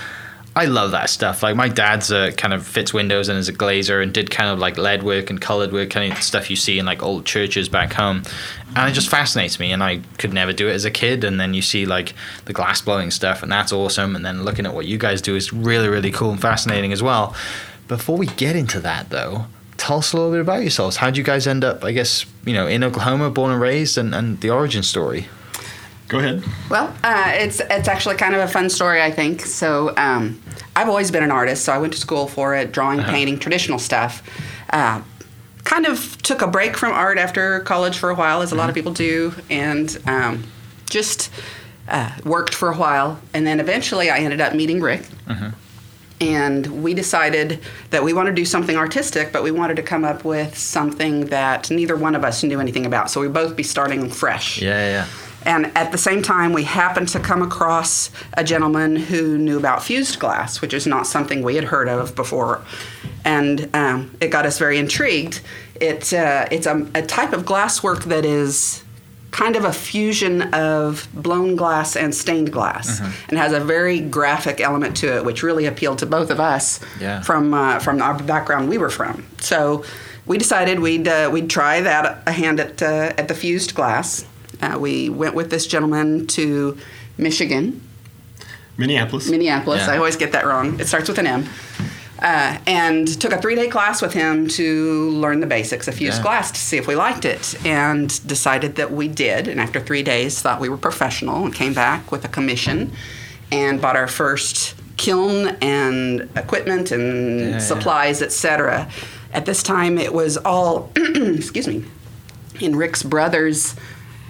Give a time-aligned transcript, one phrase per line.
[0.55, 1.41] I love that stuff.
[1.41, 4.49] Like my dad's a kind of fits windows and is a glazer and did kind
[4.49, 7.25] of like lead work and colored work, kind of stuff you see in like old
[7.25, 8.23] churches back home.
[8.75, 9.71] And it just fascinates me.
[9.71, 11.23] And I could never do it as a kid.
[11.23, 12.14] And then you see like
[12.45, 14.16] the glass blowing stuff, and that's awesome.
[14.16, 17.02] And then looking at what you guys do is really, really cool and fascinating as
[17.02, 17.36] well.
[17.88, 19.45] Before we get into that, though,
[19.78, 20.98] tell us a little bit about yourselves.
[20.98, 23.98] How did you guys end up, I guess, you know, in Oklahoma, born and raised,
[23.98, 25.28] and, and the origin story?
[26.08, 26.44] Go ahead.
[26.70, 29.42] Well, uh, it's it's actually kind of a fun story, I think.
[29.42, 30.42] So um,
[30.76, 33.12] I've always been an artist, so I went to school for it, drawing, uh-huh.
[33.12, 34.22] painting, traditional stuff.
[34.70, 35.02] Uh,
[35.64, 38.60] kind of took a break from art after college for a while, as a mm-hmm.
[38.60, 38.80] lot of mm-hmm.
[38.80, 40.44] people do, and um,
[40.90, 41.32] just
[41.88, 43.20] uh, worked for a while.
[43.34, 45.08] And then eventually I ended up meeting Rick.
[45.28, 45.52] Uh-huh
[46.22, 50.05] and we decided that we wanted to do something artistic, but we wanted to come
[50.05, 53.10] up with something that neither one of us knew anything about.
[53.10, 54.61] So we'd both be starting fresh.
[54.61, 55.08] Yeah, yeah.
[55.45, 59.83] And at the same time, we happened to come across a gentleman who knew about
[59.83, 62.61] fused glass, which is not something we had heard of before.
[63.26, 65.42] And um, it got us very intrigued.
[65.76, 68.83] It, uh, it's a, a type of glasswork that is
[69.33, 73.30] kind of a fusion of blown glass and stained glass, mm-hmm.
[73.30, 76.80] and has a very graphic element to it, which really appealed to both of us
[77.02, 77.21] yeah.
[77.21, 79.26] from uh, from our background we were from.
[79.39, 79.83] So
[80.26, 84.26] we decided we'd uh, we'd try that a hand at uh, at the fused glass.
[84.61, 86.77] Uh, we went with this gentleman to
[87.17, 87.82] Michigan.
[88.77, 89.30] Minneapolis.
[89.30, 89.82] Minneapolis.
[89.86, 89.94] Yeah.
[89.94, 90.80] I always get that wrong.
[90.80, 91.50] It starts with an M
[92.23, 96.17] uh, and took a three day class with him to learn the basics of fused
[96.17, 96.23] yeah.
[96.23, 99.48] glass to see if we liked it and decided that we did.
[99.50, 102.94] And after three days, thought we were professional and came back with a commission
[103.52, 108.28] and bought our first kiln and equipment and yeah, supplies, yeah.
[108.28, 108.89] etc.
[109.33, 111.83] At this time, it was all, excuse me,
[112.62, 113.76] in Rick's brother's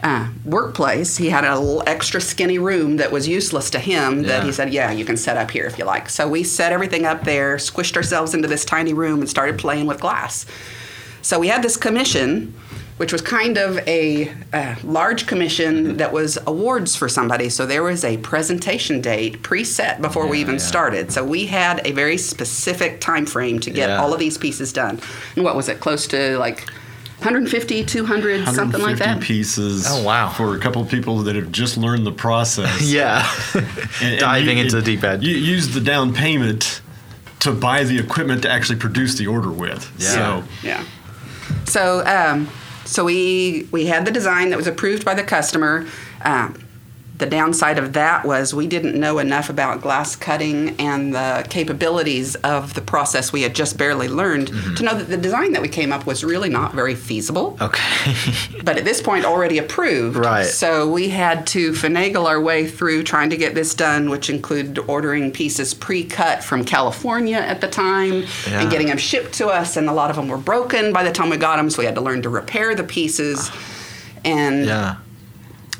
[0.04, 4.28] uh, workplace, he had a little extra skinny room that was useless to him yeah.
[4.28, 6.10] that he said, Yeah, you can set up here if you like.
[6.10, 9.88] So we set everything up there, squished ourselves into this tiny room, and started playing
[9.88, 10.46] with glass.
[11.22, 12.54] So we had this commission,
[12.98, 17.48] which was kind of a uh, large commission that was awards for somebody.
[17.48, 20.62] So there was a presentation date preset before yeah, we even yeah.
[20.62, 21.14] started.
[21.14, 25.00] So we had a very specific time frame to get all of these pieces done.
[25.38, 25.80] And what was it?
[25.80, 26.68] Close to like
[27.24, 29.22] 150, 200, something like that.
[29.22, 29.86] pieces.
[29.88, 30.30] Oh wow!
[30.30, 32.82] For a couple of people that have just learned the process.
[32.92, 33.26] yeah,
[34.02, 35.24] and, diving and you, into the deep end.
[35.24, 36.82] You use the down payment
[37.40, 39.90] to buy the equipment to actually produce the order with.
[39.98, 40.10] Yeah.
[40.10, 40.86] So, yeah.
[41.66, 42.50] So, um,
[42.84, 45.88] so we we had the design that was approved by the customer.
[46.26, 46.58] Um,
[47.16, 52.36] the downside of that was we didn't know enough about glass cutting and the capabilities
[52.38, 54.74] of the process we had just barely learned mm-hmm.
[54.74, 57.56] to know that the design that we came up was really not very feasible.
[57.62, 58.16] Okay.
[58.64, 60.18] but at this point, already approved.
[60.18, 60.46] Right.
[60.46, 64.80] So we had to finagle our way through trying to get this done, which included
[64.80, 68.62] ordering pieces pre cut from California at the time yeah.
[68.62, 69.78] and getting them shipped to us.
[69.78, 71.86] And a lot of them were broken by the time we got them, so we
[71.86, 73.52] had to learn to repair the pieces.
[74.26, 74.96] And yeah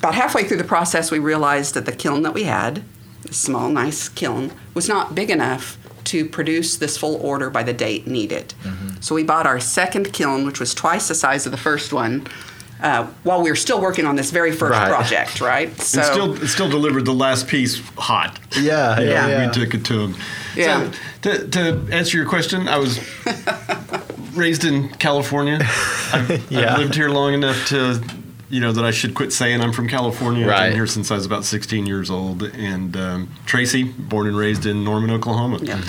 [0.04, 2.84] about halfway through the process, we realized that the kiln that we had,
[3.24, 7.72] a small, nice kiln, was not big enough to produce this full order by the
[7.72, 8.54] date needed.
[8.64, 9.00] Mm-hmm.
[9.00, 12.28] So we bought our second kiln, which was twice the size of the first one.
[12.82, 14.90] Uh, while we were still working on this very first right.
[14.90, 15.70] project, right?
[15.82, 18.38] So it still, it still delivered the last piece hot.
[18.60, 19.28] Yeah, yeah.
[19.28, 19.48] yeah.
[19.48, 20.22] We took it to them.
[20.54, 20.92] Yeah.
[21.22, 23.00] So to, to answer your question, I was
[24.34, 25.60] raised in California.
[26.12, 26.74] I've, yeah.
[26.74, 28.04] I've lived here long enough to
[28.54, 30.48] you know that I should quit saying I'm from California.
[30.48, 32.44] I've been here since I was about 16 years old.
[32.44, 35.58] And um, Tracy, born and raised in Norman, Oklahoma.
[35.62, 35.82] Yeah.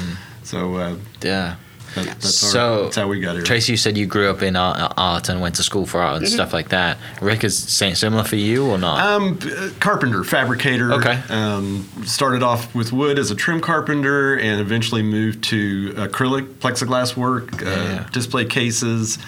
[0.45, 1.57] So uh, Yeah.
[1.95, 3.45] that, that's, so our, that's how we got here.
[3.45, 6.23] Tracy, you said you grew up in art, art and went to school for art
[6.23, 6.97] and stuff like that.
[7.21, 8.99] Rick is saying similar for you or not?
[9.07, 10.91] Um, uh, carpenter, fabricator.
[10.95, 11.21] Okay.
[11.29, 17.15] Um, started off with wood as a trim carpenter, and eventually moved to acrylic, plexiglass
[17.15, 19.19] work, uh, display cases,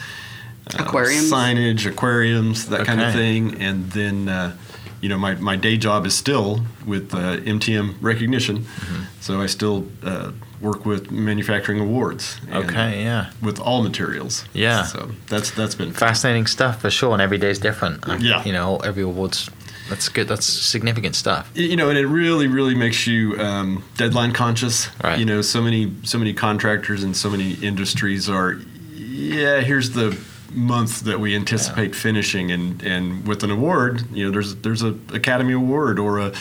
[0.74, 1.30] uh, Aquariums.
[1.30, 3.60] signage, aquariums, that kind of thing.
[3.60, 4.56] And then, uh,
[5.00, 9.02] you know, my, my day job is still with uh, MTM recognition, Mm-hmm.
[9.20, 12.40] so I still uh, work with manufacturing awards.
[12.50, 13.30] and okay, yeah.
[13.42, 14.44] With all materials.
[14.54, 14.84] Yeah.
[14.84, 18.08] So that's that's been Fascinating stuff for sure, and every day is different.
[18.08, 18.42] Uh, Yeah.
[18.44, 19.50] You know, every award's
[19.88, 20.26] that's good.
[20.26, 21.48] That's significant stuff.
[21.54, 24.88] you know, and it really, really makes you um, deadline conscious.
[25.04, 25.16] Right.
[25.20, 28.58] You know, so many, so many contractors and so many industries are,
[28.96, 30.18] yeah, here's the
[30.56, 34.96] month that we anticipate finishing, and and with an award, you know, there's there's a
[35.12, 36.32] Academy Award or a.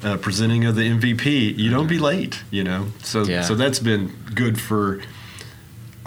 [0.00, 2.86] Uh, presenting of the MVP, you don't be late, you know.
[3.02, 3.42] So, Yeah.
[3.42, 5.00] so that's been good for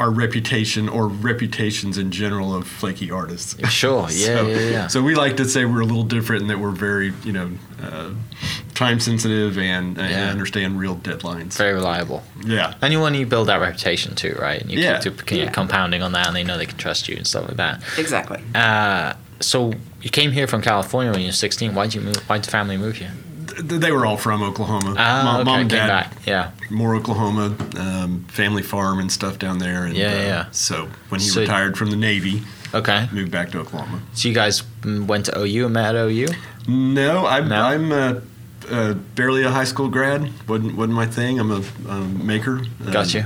[0.02, 3.56] our reputation or reputations in general of flaky artists.
[3.70, 4.88] Sure, yeah, so, yeah, yeah.
[4.88, 7.52] So we like to say we're a little different in that we're very, you know,
[7.82, 8.10] uh,
[8.74, 10.30] time sensitive and, and Yeah.
[10.30, 11.54] understand real deadlines.
[11.58, 12.24] Very reliable.
[12.44, 12.74] Yeah.
[12.82, 14.60] And you want you build that reputation too, right?
[14.62, 15.00] And you Yeah.
[15.00, 15.52] keep to, you Yeah.
[15.52, 17.82] compounding on that, and they know they can trust you and stuff like that.
[17.98, 18.42] Exactly.
[18.56, 21.74] Uh, so you came here from California when you were 16.
[21.76, 22.18] Why'd you move?
[22.28, 23.14] Why'd the family move here?
[23.56, 24.96] Th- They were all from Oklahoma.
[24.98, 26.14] Ah, mom, okay, mom and came dad, back.
[26.26, 26.52] Yeah.
[26.70, 29.84] more Oklahoma, um, family farm and stuff down there.
[29.86, 30.46] And, Yeah, uh, yeah.
[30.52, 32.44] So when he So- retired from the Navy,
[32.74, 33.10] Okay.
[33.12, 34.00] moved back to Oklahoma.
[34.14, 36.30] So you guys went to OU and met at OU?
[36.68, 37.62] No, I'm, No?
[37.64, 38.14] I'm uh,
[38.72, 40.30] uh, barely a high school grad.
[40.48, 41.40] wasn't wasn't my thing.
[41.40, 42.60] I'm a, a maker.
[42.86, 43.26] Um, Got you.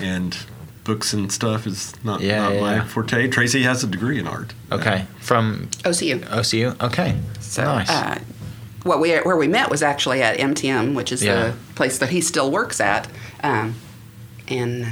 [0.00, 0.36] And
[0.84, 2.84] books and stuff is not, Yeah, not yeah, my yeah.
[2.84, 3.28] forte.
[3.28, 4.52] Tracy has a degree in art.
[4.70, 5.06] Okay.
[5.20, 6.20] From OCU.
[6.28, 6.80] OCU?
[6.82, 7.16] Okay.
[7.40, 7.88] So, nice.
[8.86, 11.48] What we where we met was actually at MTM, which is Yeah.
[11.48, 13.08] the place that he still works at,
[13.42, 13.74] um,
[14.48, 14.86] and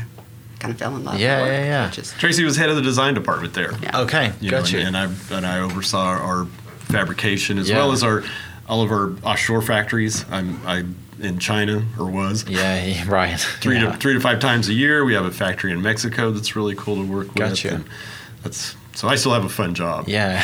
[0.58, 1.18] kind of fell in love.
[1.20, 1.90] Yeah, with yeah, yeah.
[2.00, 3.72] Is, Tracy was head of the design department there.
[3.82, 4.00] Yeah.
[4.00, 4.32] okay.
[4.40, 4.78] You know, Got you.
[4.80, 6.46] and, and I and I oversaw our
[6.90, 7.76] fabrication as Yeah.
[7.78, 8.22] well as our
[8.68, 10.24] all of our offshore factories.
[10.30, 10.84] I'm I
[11.20, 13.38] in China or was yeah, yeah, right.
[13.38, 13.92] three yeah.
[13.92, 15.04] to three to five times a year.
[15.04, 17.36] We have a factory in Mexico that's really cool to work with.
[17.36, 17.82] Gotcha.
[18.42, 20.08] That's so I still have a fun job.
[20.08, 20.42] Yeah,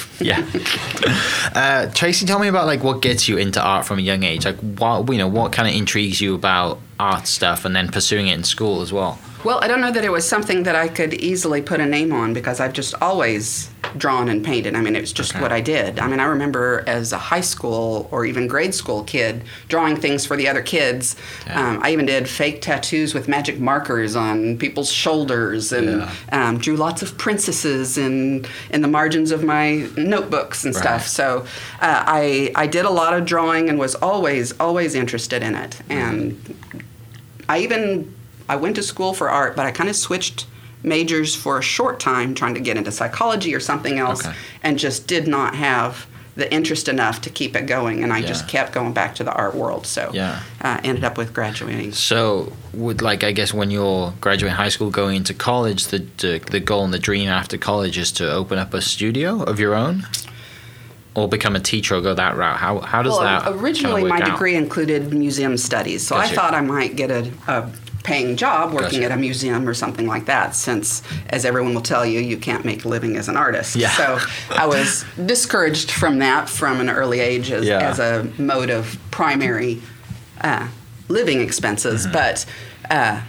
[0.20, 0.46] yeah.
[1.54, 4.46] Uh, Tracy, tell me about like what gets you into art from a young age.
[4.46, 8.28] Like, what you know, what kind of intrigues you about art stuff, and then pursuing
[8.28, 9.18] it in school as well.
[9.44, 12.12] Well, I don't know that it was something that I could easily put a name
[12.12, 13.68] on because I've just always
[13.98, 14.74] drawn and painted.
[14.74, 15.42] I mean, it was just Okay.
[15.42, 15.98] what I did.
[15.98, 20.24] I mean, I remember as a high school or even grade school kid drawing things
[20.24, 21.16] for the other kids.
[21.46, 21.60] Yeah.
[21.70, 26.10] Um, I even did fake tattoos with magic markers on people's shoulders and Yeah.
[26.48, 30.82] um, drew lots of princesses in in the margins of my notebooks and Right.
[30.82, 31.06] stuff.
[31.08, 31.44] So
[31.80, 35.70] uh, I I did a lot of drawing and was always always interested in it.
[35.88, 35.92] Mm-hmm.
[35.92, 36.54] And
[37.48, 38.14] I even
[38.52, 40.46] I went to school for art, but I kind of switched
[40.82, 44.36] majors for a short time, trying to get into psychology or something else, Okay.
[44.62, 48.02] and just did not have the interest enough to keep it going.
[48.02, 49.86] And I just kept going back to the art world.
[49.86, 50.40] So Yeah.
[50.60, 51.92] uh, ended up with graduating.
[51.92, 56.40] So, would like I guess when you're graduating high school, going into college, the, the
[56.50, 59.74] the goal and the dream after college is to open up a studio of your
[59.74, 60.06] own,
[61.14, 62.56] or become a teacher, or go that route.
[62.56, 64.30] How how does well, that originally work my out?
[64.32, 67.68] degree included museum studies, so I thought I might get a, a
[68.02, 69.12] paying job working Gotcha.
[69.12, 70.54] at a museum or something like that.
[70.54, 73.76] Since, as everyone will tell you, you can't make a living as an artist.
[73.76, 73.90] Yeah.
[73.90, 74.18] So
[74.50, 77.78] I was discouraged from that from an early age as, Yeah.
[77.78, 79.80] as a mode of primary
[80.40, 80.68] uh,
[81.08, 82.02] living expenses.
[82.04, 82.12] Mm-hmm.
[82.12, 82.46] But
[82.90, 83.20] uh,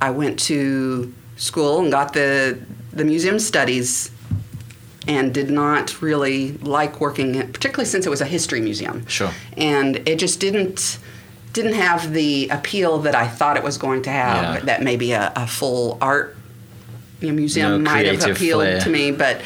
[0.00, 2.58] I went to school and got the
[2.92, 4.10] the museum studies
[5.06, 9.06] and did not really like working at, particularly since it was a history museum.
[9.06, 9.30] Sure.
[9.56, 10.98] And it just didn't
[11.52, 14.54] didn't have the appeal that I thought it was going to have.
[14.56, 14.60] Yeah.
[14.64, 16.36] That maybe a, a full art
[17.20, 18.80] you know, museum No might have appealed flair.
[18.80, 19.42] to me, but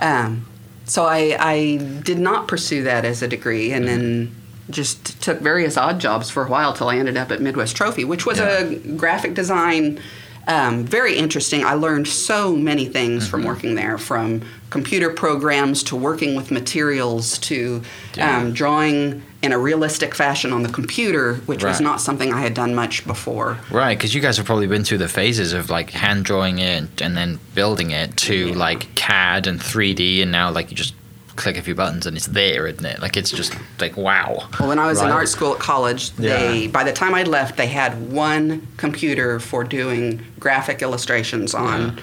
[0.00, 0.46] um,
[0.84, 4.34] so I, I did not pursue that as a degree, and then
[4.70, 8.04] just took various odd jobs for a while till I ended up at Midwest Trophy,
[8.04, 8.58] which was Yeah.
[8.58, 10.00] a graphic design.
[10.48, 11.64] Um, very interesting.
[11.64, 13.30] I learned so many things Mm-hmm.
[13.30, 17.82] from working there, from computer programs to working with materials to
[18.16, 18.36] Yeah.
[18.38, 22.52] um, drawing in a realistic fashion on the computer, which was not something I had
[22.52, 23.56] done much before.
[23.70, 27.00] Right, because you guys have probably been through the phases of like hand drawing it
[27.00, 30.94] and then building it to like CAD and 3D, and now like you just
[31.36, 33.00] click a few buttons and it's there, isn't it?
[33.00, 34.48] Like it's just like wow.
[34.58, 36.68] Well, when I was in art school at college, they Yeah.
[36.70, 42.00] by the time I left, they had one computer for doing graphic illustrations on,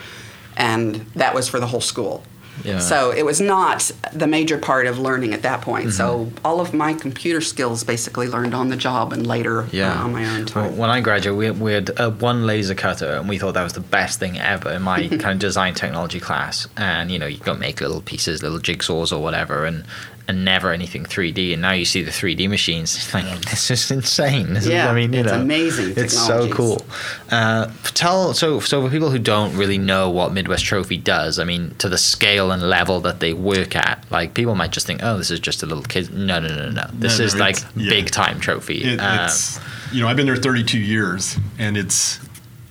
[0.56, 2.24] and that was for the whole school.
[2.64, 2.80] Yeah.
[2.80, 5.92] So it was not the major part of learning at that point.
[5.94, 6.38] So Mm-hmm.
[6.46, 10.00] all of my computer skills basically learned on the job and later Yeah.
[10.00, 10.78] uh, on my own Well, time.
[10.78, 13.74] when I graduated, we, we had uh, one laser cutter, and we thought that was
[13.74, 16.68] the best thing ever in my kind of design technology class.
[16.78, 19.84] And you know, you got to make little pieces, little jigsaws or whatever, and
[20.28, 21.52] and never anything 3D.
[21.54, 22.96] And now you see the 3D machines.
[22.96, 24.54] It's like this is insane.
[24.54, 26.86] This is- Yeah, I mean, you it's know, amazing It's so cool.
[27.30, 31.44] Uh, tell so so for people who don't really know what Midwest Trophy does, I
[31.44, 35.02] mean, to the scale and level that they work at, like people might just think,
[35.04, 36.14] oh, this is just a little kid.
[36.14, 36.86] No, no, no, no.
[36.94, 37.90] This No, no, is like yeah.
[37.90, 38.84] big time trophy.
[38.84, 39.60] It, Uh, it's
[39.92, 42.20] you know I've been there 32 years, and it's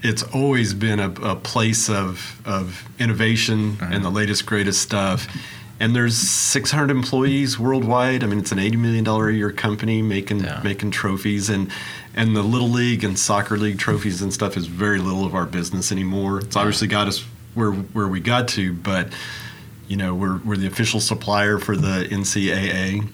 [0.03, 5.29] it's always been a, a place of of innovation and the latest greatest stuff.
[5.83, 8.23] And there's 600 employees worldwide.
[8.23, 10.61] I mean, it's an 80 million dollar a year company making Yeah.
[10.63, 11.73] making trophies, and
[12.15, 15.45] and the little league and soccer league trophies and stuff is very little of our
[15.45, 16.39] business anymore.
[16.39, 17.25] It's obviously got us
[17.55, 19.09] where where we got to, but
[19.89, 23.09] you know we're we're the official supplier for the NCAA.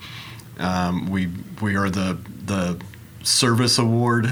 [0.59, 1.27] Um, we
[1.61, 2.77] we are the the
[3.23, 4.31] service award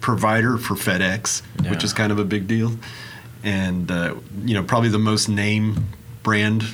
[0.00, 2.72] provider for FedEx, which is kind of a big deal,
[3.44, 5.86] and uh, you know probably the most name
[6.24, 6.64] brand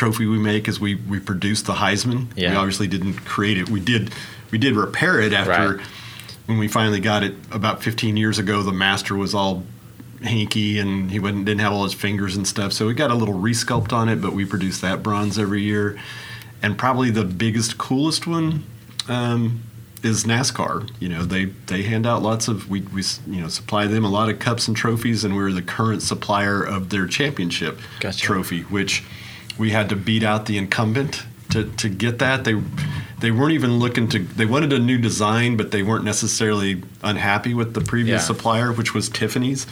[0.00, 2.34] trophy we make is we we produce the Heisman.
[2.34, 3.68] We obviously didn't create it.
[3.68, 4.10] We did
[4.50, 5.86] we did repair it after Right.
[6.46, 8.62] when we finally got it about 15 years ago.
[8.62, 9.62] The master was all
[10.22, 12.72] hanky and he wouldn't, didn't have all his fingers and stuff.
[12.72, 15.98] So we got a little resculpt on it, but we produce that bronze every year.
[16.62, 18.64] And probably the biggest, coolest one
[19.06, 19.62] um,
[20.02, 20.90] is NASCAR.
[20.98, 24.10] You know, they they hand out lots of we we you know supply them a
[24.10, 28.18] lot of cups and trophies, and we're the current supplier of their championship Gotcha.
[28.18, 29.04] trophy, which
[29.60, 32.44] we had to beat out the incumbent to, to get that.
[32.44, 32.60] They
[33.20, 37.52] they weren't even looking to they wanted a new design, but they weren't necessarily unhappy
[37.52, 38.26] with the previous Yeah.
[38.26, 39.66] supplier, which was Tiffany's.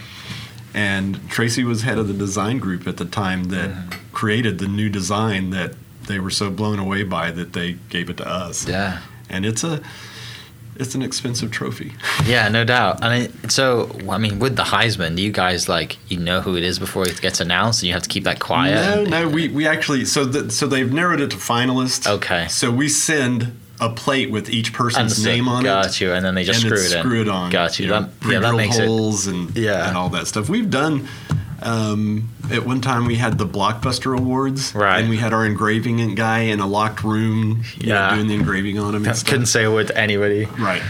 [0.74, 4.12] And Tracy was head of the design group at the time that mm-hmm.
[4.12, 5.72] created the new design that
[6.06, 8.68] they were so blown away by that they gave it to us.
[8.68, 9.00] yeah.
[9.30, 9.80] And it's a
[10.78, 11.92] it's an expensive trophy.
[12.24, 13.02] Yeah, no doubt.
[13.02, 16.56] And it, so, I mean, with the Heisman, do you guys like you know who
[16.56, 18.74] it is before it gets announced, and you have to keep that quiet?
[18.74, 22.06] No, And- no, we, we actually so the, so they've narrowed it to finalists.
[22.08, 22.48] Okay.
[22.48, 25.24] So we send a plate with each person's Understood.
[25.26, 25.68] name on it.
[25.68, 26.98] Got you, and then they just and screw it in.
[27.00, 27.50] screw it on.
[27.50, 27.86] Got you.
[27.86, 28.88] know, That- yeah, that makes it-
[29.28, 29.88] and Yeah.
[29.88, 30.48] and all that stuff.
[30.48, 31.06] We've done.
[31.60, 35.00] Um, at one time, we had the Blockbuster Awards, Right.
[35.00, 38.14] And we had our engraving guy in a locked room, you know, Yeah.
[38.14, 39.04] doing the engraving on him.
[39.06, 40.46] And Couldn't say a word to anybody.
[40.58, 40.82] Right.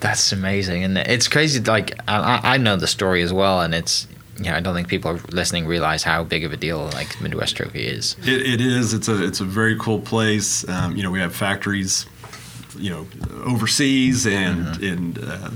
[0.00, 1.58] That's amazing, and it's crazy.
[1.60, 4.06] Like I, I know the story as well, and it's
[4.38, 4.54] yeah.
[4.54, 7.86] I don't think people are listening realize how big of a deal like Midwest Trophy
[7.86, 8.14] is.
[8.22, 8.92] It, it is.
[8.92, 10.68] It's a it's a very cool place.
[10.68, 12.04] Um, you know, we have factories,
[12.76, 13.06] you know,
[13.46, 14.84] overseas and Mm-hmm.
[14.84, 15.50] in uh,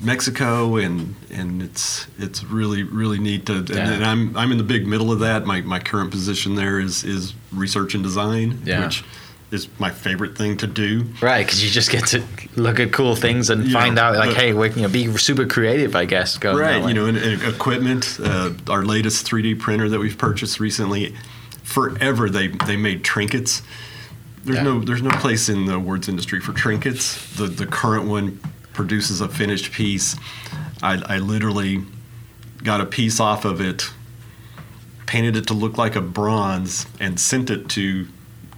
[0.00, 3.54] Mexico, and and it's it's really really neat to.
[3.56, 3.92] And, Yeah.
[3.92, 5.44] and I'm I'm in the big middle of that.
[5.46, 8.84] My my current position there is is research and design, Yeah.
[8.84, 9.04] which
[9.50, 11.06] is my favorite thing to do.
[11.22, 12.22] Right, because you just get to
[12.56, 15.16] look at cool things and Yeah, find out, like, but- hey, we you know, be
[15.16, 16.36] super creative, I guess.
[16.36, 20.60] Going right you know and, and equipment uh, our latest 3d printer that we've purchased
[20.60, 21.14] recently
[21.62, 23.62] forever they they made trinkets
[24.44, 24.64] there's Yeah.
[24.64, 28.38] no there's no place in the awards industry for trinkets the the current one
[28.78, 30.14] produces a finished piece
[30.82, 31.82] i, I literally
[32.62, 33.90] got a piece off of it
[35.06, 38.06] painted it to look like a bronze and sent it to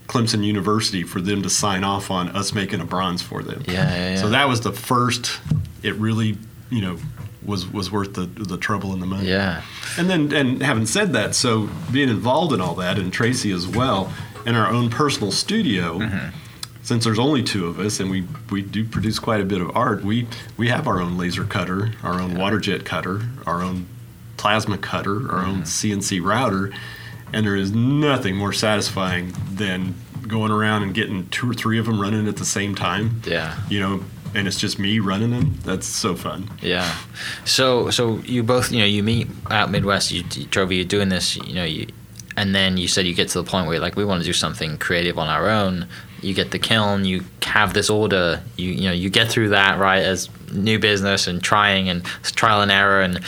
[0.08, 3.62] Clemson University for them to sign off on us making a bronze for them.
[3.66, 4.16] Yeah, yeah, yeah.
[4.16, 5.40] So that was the first.
[5.84, 6.36] It really,
[6.68, 6.98] you know,
[7.46, 9.28] was was worth the the trouble and the money.
[9.28, 9.62] Yeah.
[9.96, 13.68] And then, and having said that, so being involved in all that, and Tracy as
[13.68, 14.12] well,
[14.44, 16.36] in our own personal studio, Mm-hmm.
[16.82, 19.76] Since there's only two of us, and we we do produce quite a bit of
[19.76, 23.86] art, we we have our own laser cutter, our own water jet cutter, our own
[24.36, 26.00] plasma cutter, our own Mm-hmm.
[26.00, 26.72] CNC router,
[27.32, 29.94] and there is nothing more satisfying than
[30.26, 33.20] going around and getting two or three of them running at the same time.
[33.26, 33.58] Yeah.
[33.68, 35.58] You know, and it's just me running them.
[35.64, 36.48] That's so fun.
[36.62, 36.96] Yeah.
[37.44, 40.12] So so you both you know you meet out Midwest.
[40.12, 40.72] You, you drove.
[40.72, 41.36] You're doing this.
[41.36, 41.88] You know you,
[42.40, 44.26] and then you said you get to the point where you're like we want to
[44.26, 45.86] do something creative on our own.
[46.22, 47.04] You get the kiln.
[47.04, 48.42] You have this order.
[48.56, 52.04] You you know you get through that right as new business and trying and
[52.42, 53.20] trial and error and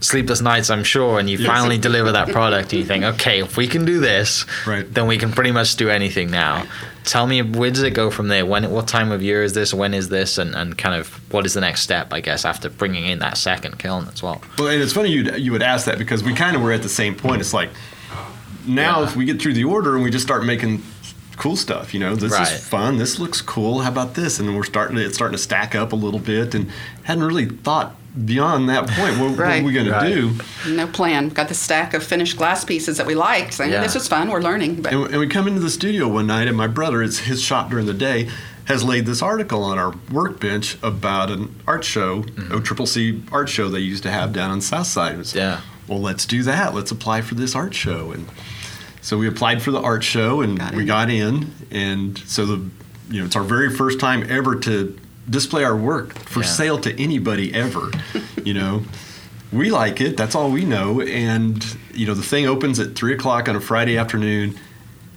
[0.00, 1.46] sleepless nights I'm sure and you Yes.
[1.46, 4.86] finally deliver that product and you think okay if we can do this Right.
[4.92, 6.66] then we can pretty much do anything now
[7.04, 9.72] tell me where does it go from there when what time of year is this
[9.72, 12.68] when is this and, and kind of what is the next step i guess after
[12.68, 15.86] bringing in that second kiln as well Well, and it's funny you you would ask
[15.86, 17.40] that because we kind of were at the same point.
[17.40, 17.70] It's like
[18.66, 19.06] now Yeah.
[19.06, 20.82] if we get through the order and we just start making
[21.36, 22.50] cool stuff, you know, this Right.
[22.52, 22.96] is fun.
[22.98, 23.80] This looks cool.
[23.82, 24.38] How about this?
[24.40, 26.68] And we're starting to it's starting to stack up a little bit, and
[27.04, 27.94] hadn't really thought
[28.24, 30.08] beyond that point, what, what are we going Right.
[30.08, 30.74] to do?
[30.74, 31.28] No plan.
[31.28, 33.52] Got the stack of finished glass pieces that we liked.
[33.52, 33.82] Saying Yeah.
[33.82, 34.30] this was fun.
[34.30, 34.76] We're learning.
[34.80, 37.42] But And, and we come into the studio one night, and my brother, it's his
[37.42, 38.30] shop during the day,
[38.64, 42.54] has laid this article on our workbench about an art show, mm-hmm.
[42.56, 45.16] a Triple C art show they used to have down on South Side.
[45.16, 45.60] It was, Yeah.
[45.86, 46.74] Well, let's do that.
[46.74, 48.12] Let's apply for this art show.
[48.12, 48.26] And
[49.06, 51.52] so we applied for the art show, and Got we got in.
[51.70, 52.56] And so the,
[53.08, 54.98] you know, it's our very first time ever to
[55.30, 56.46] display our work for Yeah.
[56.46, 57.90] sale to anybody ever.
[58.44, 58.82] you know,
[59.52, 60.16] we like it.
[60.16, 61.00] That's all we know.
[61.02, 64.58] And you know, the thing opens at three o'clock on a Friday afternoon,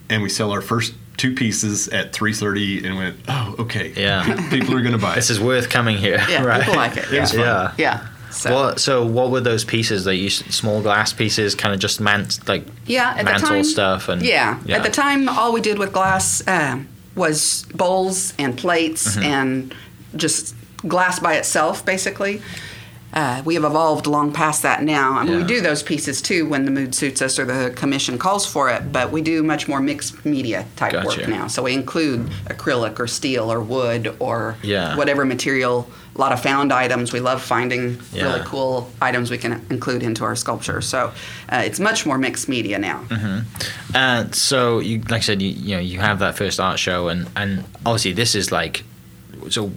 [0.10, 4.50] and we sell our first two pieces at three thirty, and went, oh, okay, Yeah.
[4.52, 6.24] people are going to buy This is worth coming here.
[6.30, 6.62] yeah, right.
[6.62, 7.12] people like it.
[7.12, 7.68] It was yeah.
[7.70, 7.76] fun.
[7.80, 8.02] Yeah.
[8.02, 8.08] Yeah.
[8.32, 12.00] So, What, so what were those pieces that you small glass pieces kind of just
[12.00, 15.62] meant like yeah, at mantle the time, stuff and yeah, at the time, all we
[15.62, 19.24] did with glass um, was bowls and plates Mm-hmm.
[19.24, 19.76] and
[20.16, 20.56] just
[20.88, 22.42] glass by itself, basically.
[23.12, 25.14] Uh, we have evolved long past that now.
[25.18, 28.20] I mean, we do those pieces too when the mood suits us or the commission
[28.20, 31.08] calls for it, but we do much more mixed media type Gotcha.
[31.22, 31.48] work now.
[31.48, 34.96] So we include acrylic or steel or wood or Yeah.
[34.96, 35.90] whatever material.
[36.20, 37.14] A lot of found items.
[37.14, 40.82] We love finding really cool items we can include into our sculpture.
[40.82, 41.14] So
[41.48, 43.06] uh, it's much more mixed media now.
[43.96, 47.08] And so, you, like I said, you, you know, you have that first art show,
[47.08, 48.84] and, and obviously this is like,
[49.50, 49.72] so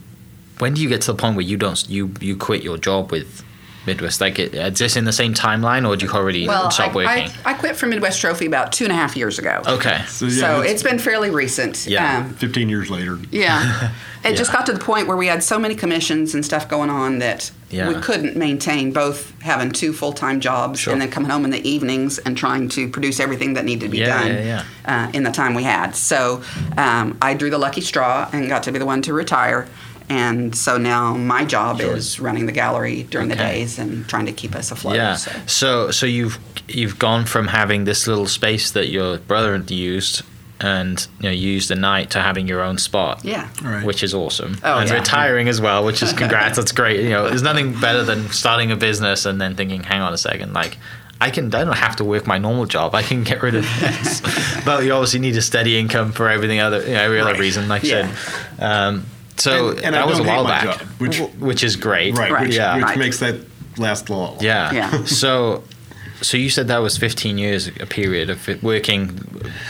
[0.58, 3.12] when do you get to the point where you don't you you quit your job
[3.12, 3.44] with
[3.86, 4.20] Midwest?
[4.20, 6.94] Like, it, is this in the same timeline, or do you already Well, stop I,
[6.94, 7.34] working?
[7.44, 9.62] I, I quit from Midwest Trophy about two and a half years ago.
[9.66, 10.02] okay.
[10.08, 11.86] So, so yeah, it's been fairly recent.
[11.86, 12.18] Yeah.
[12.18, 13.18] Um, fifteen years later.
[13.30, 13.92] yeah.
[14.24, 16.90] It just got to the point where we had so many commissions and stuff going
[16.90, 17.88] on that Yeah.
[17.88, 20.92] we couldn't maintain both having two full time jobs Sure.
[20.92, 23.88] and then coming home in the evenings and trying to produce everything that needed to
[23.90, 25.96] be Yeah, done yeah, Uh, in the time we had.
[25.96, 26.40] So
[26.76, 29.66] um, I drew the lucky straw and got to be the one to retire.
[30.12, 31.96] And so now my job Sure.
[31.96, 34.96] is running the gallery during the days and trying to keep us afloat.
[34.96, 35.16] Yeah.
[35.16, 35.30] So.
[35.46, 36.38] So so you've
[36.68, 40.22] you've gone from having this little space that your brother used
[40.60, 43.24] and you know used the night to having your own spot.
[43.24, 43.48] Yeah.
[43.62, 43.84] Right.
[43.84, 44.58] Which is awesome.
[44.62, 44.96] Oh, and yeah.
[44.96, 46.56] retiring as well, which is congrats.
[46.58, 47.00] That's great.
[47.00, 50.18] You know, there's nothing better than starting a business and then thinking, hang on a
[50.18, 50.76] second, like
[51.20, 52.94] I can I don't have to work my normal job.
[52.94, 54.20] I can get rid of this.
[54.64, 57.40] but you obviously need a steady income for everything other you know, every other Right.
[57.40, 58.08] reason, like Yeah.
[58.08, 58.62] you said.
[58.70, 62.16] Um, so And- and I that was a while back, job, which- which is great.
[62.16, 62.46] Right, Right.
[62.46, 62.76] which, Yeah.
[62.76, 62.98] which Right.
[62.98, 63.36] makes that
[63.78, 64.36] last long.
[64.40, 64.72] Yeah.
[64.72, 65.04] Yeah.
[65.04, 65.62] so,
[66.20, 69.18] so you said that was 15 years a period of working,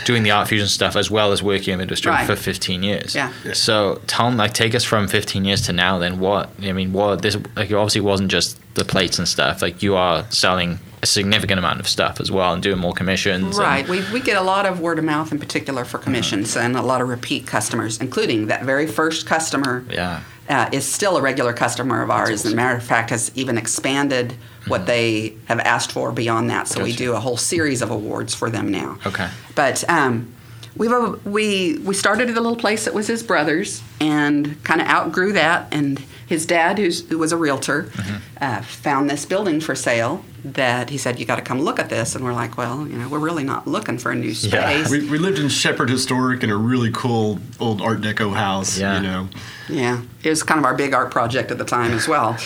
[0.04, 2.26] doing the art fusion stuff as well as working at industry Right.
[2.26, 3.14] for 15 years.
[3.14, 3.30] Yeah.
[3.44, 3.52] Yeah.
[3.54, 5.98] So tell me, like, take us from 15 years to now.
[5.98, 6.50] Then what?
[6.62, 7.22] I mean, what?
[7.22, 9.62] This like it obviously wasn't just the plates and stuff.
[9.62, 13.58] Like you are selling a significant amount of stuff as well and doing more commissions.
[13.58, 13.86] Right.
[13.88, 16.82] We, we get a lot of word of mouth in particular for commissions and a
[16.82, 20.22] lot of repeat customers, including that very first customer yeah.
[20.48, 22.44] uh, is still a regular customer of ours.
[22.46, 24.34] As a matter of fact, has even expanded
[24.68, 26.68] what they have asked for beyond that.
[26.68, 28.98] So we do a whole series of awards for them now.
[29.04, 29.28] Okay.
[29.56, 30.32] But um,
[30.76, 34.80] we've a- we we started at a little place that was his brother's and kind
[34.80, 35.68] of outgrew that.
[35.72, 38.16] And his dad, who's, who was a realtor, Mm-hmm.
[38.40, 40.24] uh, found this building for sale.
[40.44, 42.96] That he said you got to come look at this, and we're like, well, you
[42.98, 44.52] know, we're really not looking for a new space.
[44.52, 44.90] Yeah.
[44.90, 48.76] We, we lived in Shepherd Historic in a really cool old Art Deco house.
[48.76, 48.96] Yeah.
[48.96, 49.28] You know,
[49.68, 52.36] Yeah, it was kind of our big art project at the time as well.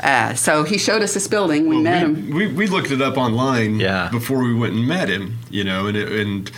[0.00, 1.68] Uh, so he showed us this building.
[1.68, 2.30] We met we, him.
[2.30, 4.08] We, we looked it up online Yeah.
[4.12, 5.38] before we went and met him.
[5.50, 6.48] You know, and it, and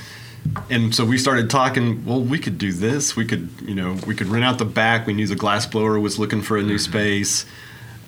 [0.70, 2.04] and so we started talking.
[2.04, 3.16] Well, we could do this.
[3.16, 5.07] We could, you know, we could rent out the back.
[5.07, 6.90] We knew the glass blower was looking for a new Mm-hmm.
[6.92, 7.46] space.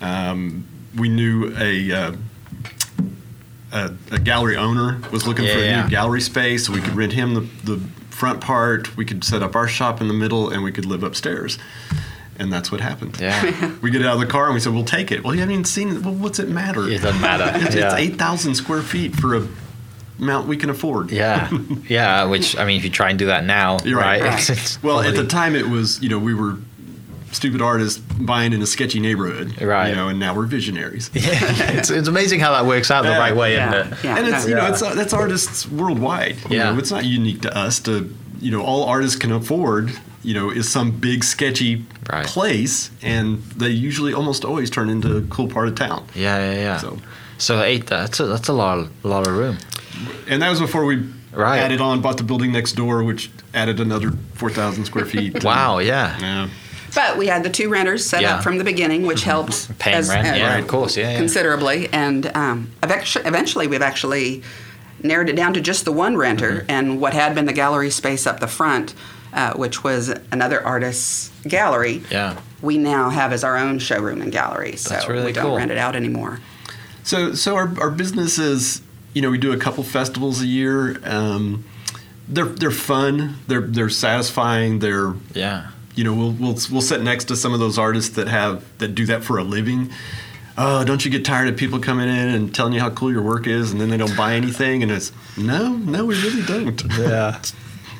[0.01, 1.91] Um, we knew a.
[1.91, 2.11] Uh,
[3.71, 5.83] a, a gallery owner was looking for a Yeah.
[5.83, 7.41] new gallery space, so we could rent him the,
[7.75, 7.77] the
[8.09, 8.95] front part.
[8.95, 11.59] We could set up our shop in the middle, and we could live upstairs.
[12.39, 13.17] And that's what happened.
[13.19, 13.73] Yeah.
[13.81, 15.53] We get out of the car and we said, "We'll take it." Well, you haven't
[15.53, 16.01] even seen it.
[16.01, 16.87] Well, what's it matter?
[16.87, 17.51] It doesn't matter.
[17.65, 17.87] It's, yeah.
[17.87, 19.47] it's eight thousand square feet for a
[20.19, 21.11] amount we can afford.
[21.11, 21.49] Yeah,
[21.89, 22.25] yeah.
[22.25, 24.21] Which I mean, if you try and do that now, You're right?
[24.21, 24.27] right.
[24.27, 26.57] it's- it's Well, at the time, it was you know we were
[27.31, 29.89] stupid artists buying in a sketchy neighborhood, Right.
[29.89, 31.11] You know, and now we're visionaries.
[31.13, 33.17] it's, it's amazing how that works out the Yeah.
[33.19, 33.81] right way, Yeah.
[33.81, 34.03] isn't it?
[34.03, 34.17] Yeah.
[34.17, 34.49] and it's no.
[34.49, 34.69] you know Yeah.
[34.71, 36.37] it's uh, that's artists worldwide.
[36.49, 36.71] You Yeah.
[36.71, 37.79] know, it's not unique to us.
[37.81, 39.91] To you know, all artists can afford.
[40.23, 42.25] You know, is some big sketchy Right.
[42.25, 46.05] place, and they usually almost always turn into a cool part of town.
[46.15, 46.77] Yeah, yeah, yeah.
[46.77, 46.97] So-
[47.37, 47.87] So, eight.
[47.87, 49.57] That's a, that's a lot, of, lot of room.
[50.27, 51.59] And that was before we Right.
[51.59, 55.43] added on, bought the building next door, which added another four thousand square feet.
[55.43, 55.77] Wow.
[55.79, 56.17] Yeah.
[56.19, 56.49] Yeah.
[56.95, 58.37] But we had the two renters set Yeah.
[58.37, 59.73] up from the beginning, which helped Mm-hmm.
[59.73, 61.17] Paying rent, yeah, of course, yeah, yeah.
[61.17, 61.89] considerably.
[61.93, 64.41] And um, eventually, we've actually
[65.03, 66.71] narrowed it down to just the one renter, Mm-hmm.
[66.71, 68.95] and what had been the gallery space up the front,
[69.33, 72.01] uh, which was another artist's gallery.
[72.09, 72.37] Yeah.
[72.63, 74.75] we now have as our own showroom and gallery.
[74.77, 75.57] So That's really we don't cool.
[75.57, 76.39] rent it out anymore.
[77.07, 78.81] So, so our, our business is,
[79.13, 80.99] you know, we do a couple festivals a year.
[81.05, 81.63] Um,
[82.27, 83.37] they're they're fun.
[83.47, 84.79] They're they're satisfying.
[84.79, 85.67] They're Yeah.
[85.95, 88.89] you know we'll we'll we'll sit next to some of those artists that have that
[88.89, 89.89] do that for a living.
[90.57, 93.21] Oh, don't you get tired of people coming in and telling you how cool your
[93.21, 94.83] work is, and then they don't buy anything?
[94.83, 96.83] And it's no, no, we really don't.
[96.97, 97.39] Yeah.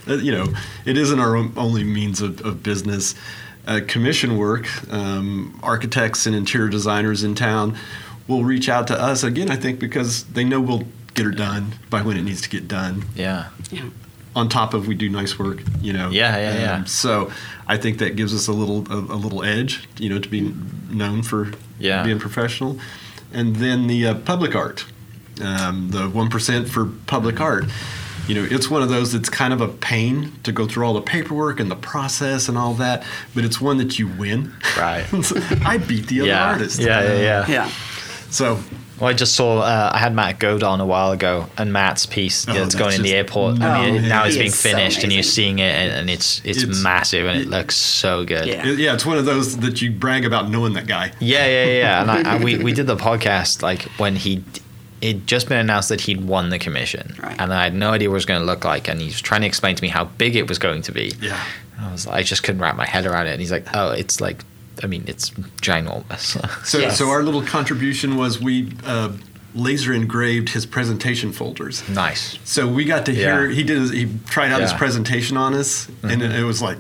[0.10, 0.48] Uh, you know,
[0.86, 3.14] it isn't our only means of, of business.
[3.68, 7.78] Uh, commission work, um, architects and interior designers in town
[8.28, 9.50] will reach out to us again.
[9.50, 12.68] I think because they know we'll get her done by when it needs to get
[12.68, 13.06] done.
[13.16, 13.50] Yeah.
[13.72, 13.90] Yeah.
[14.36, 16.10] On top of we do nice work, you know.
[16.12, 16.74] Yeah, yeah, yeah.
[16.76, 17.32] Um, So
[17.68, 20.54] I think that gives us a little a, a little edge, you know, to be
[20.92, 22.04] known for Yeah.
[22.04, 22.78] being professional.
[23.34, 24.86] And then the uh, public art,
[25.42, 27.66] um, the one percent for public art.
[28.28, 30.94] You know, it's one of those that's kind of a pain to go through all
[30.94, 34.52] the paperwork and the process and all that, but it's one that you win.
[34.78, 35.06] Right.
[35.66, 36.44] I beat the other Yeah.
[36.52, 36.80] artist.
[36.80, 37.46] Yeah, yeah, yeah.
[37.48, 37.72] Yeah.
[38.38, 38.60] So
[39.00, 39.60] Well, I just saw.
[39.62, 42.96] Uh, I had Matt Godon a while ago, and Matt's piece Oh, that's that's going
[42.96, 43.60] in the just- airport.
[43.62, 46.10] Oh, I mean, now it's being is so finished, and you're seeing it, and, and
[46.10, 48.46] it's, it's It's- massive, and it it- looks so good.
[48.46, 48.66] Yeah.
[48.66, 51.12] yeah, it's one of those that you brag about knowing that guy.
[51.20, 51.72] Yeah, yeah, yeah.
[51.80, 52.02] yeah.
[52.02, 54.44] And I, I, we we did the podcast like when he
[55.02, 57.36] it just been announced that he'd won the commission, Right.
[57.40, 59.22] and I had no idea what it was going to look like, and he was
[59.22, 61.12] trying to explain to me how big it was going to be.
[61.22, 61.40] Yeah.
[61.78, 63.92] And I was I just couldn't wrap my head around it, and he's like, oh,
[63.92, 64.44] it's like,
[64.84, 65.30] I mean, it's
[65.62, 66.66] ginormous.
[66.66, 66.98] So, Yes.
[66.98, 69.12] so our little contribution was we uh,
[69.56, 71.88] laser engraved his presentation folders.
[71.90, 72.38] nice.
[72.44, 73.56] So we got to hear Yeah.
[73.56, 76.78] he did his, he tried out his presentation on us, and it, it was like,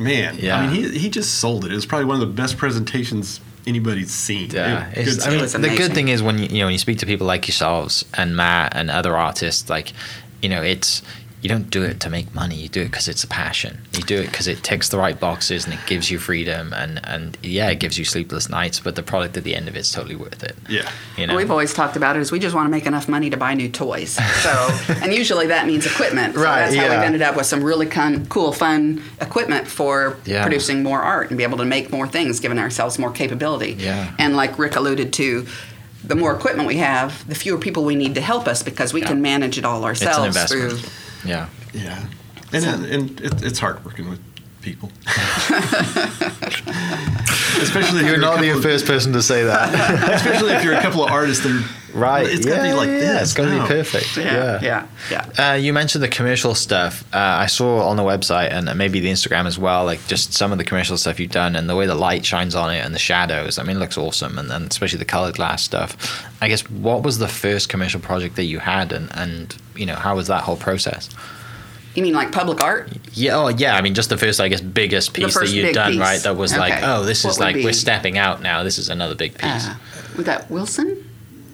[0.00, 0.58] man, Yeah.
[0.58, 1.72] I mean, he he just sold it.
[1.72, 4.50] It was probably one of the best presentations anybody's seen.
[4.50, 6.66] Yeah, It- it's, good I mean, was the good thing is when you, you know
[6.66, 9.92] when you speak to people like yourselves and Matt and other artists, like
[10.40, 11.02] you know, it's
[11.40, 12.56] you don't do it to make money.
[12.56, 13.78] You do it because it's a passion.
[13.94, 17.00] You do it because it ticks the right boxes and it gives you freedom and
[17.04, 18.80] and yeah, it gives you sleepless nights.
[18.80, 20.56] But the product at the end of it's totally worth it.
[20.68, 20.90] Yeah.
[21.16, 23.30] You know, We've always talked about it as we just want to make enough money
[23.30, 24.18] to buy new toys.
[24.42, 24.50] So,
[25.02, 26.34] and usually that means equipment.
[26.34, 26.90] So Right, that's how yeah.
[26.96, 30.42] we've ended up with some really con- cool, fun equipment for Yeah.
[30.42, 33.74] producing more art and be able to make more things, giving ourselves more capability.
[33.78, 34.12] Yeah.
[34.18, 35.46] And like Rick alluded to,
[36.04, 39.02] the more equipment we have, the fewer people we need to help us because we
[39.02, 39.08] Yeah.
[39.08, 40.72] can manage it all it's an ourselves investment.
[40.80, 40.90] through.
[41.24, 41.48] Yeah.
[41.74, 42.06] Yeah,
[42.52, 44.20] and and it, it's hard working with
[44.62, 44.90] people.
[47.60, 50.14] especially if you're, a couple of, first person to say that.
[50.14, 51.64] especially if you're a couple of artists that are
[51.98, 52.26] right.
[52.26, 53.22] It's yeah, gotta be like yeah, this.
[53.22, 53.62] It's going to No.
[53.62, 54.16] be perfect.
[54.16, 55.52] Yeah, yeah, yeah.
[55.52, 57.04] Uh, you mentioned the commercial stuff.
[57.14, 60.52] Uh, I saw on the website and maybe the Instagram as well, like just some
[60.52, 62.94] of the commercial stuff you've done and the way the light shines on it and
[62.94, 63.58] the shadows.
[63.58, 66.24] I mean, it looks awesome, and, and especially the colored glass stuff.
[66.40, 69.94] I guess what was the first commercial project that you had, and and you know
[69.96, 71.08] how was that whole process?
[71.94, 72.92] You mean like public art?
[73.14, 73.74] Yeah, oh yeah.
[73.74, 76.00] I mean, just the first, I guess, biggest piece that you'd big done, piece.
[76.00, 76.20] right?
[76.22, 78.62] That was like, oh, this What is would like we're stepping out now.
[78.62, 79.66] This is another big piece.
[79.66, 79.74] Uh,
[80.16, 81.04] was that Wilson?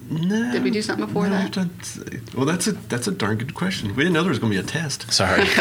[0.09, 1.53] No, Did we do something before no, that?
[1.53, 1.99] that's-
[2.35, 3.89] well, that's a that's a darn good question.
[3.89, 5.11] We didn't know there was going to be a test.
[5.11, 5.41] Sorry.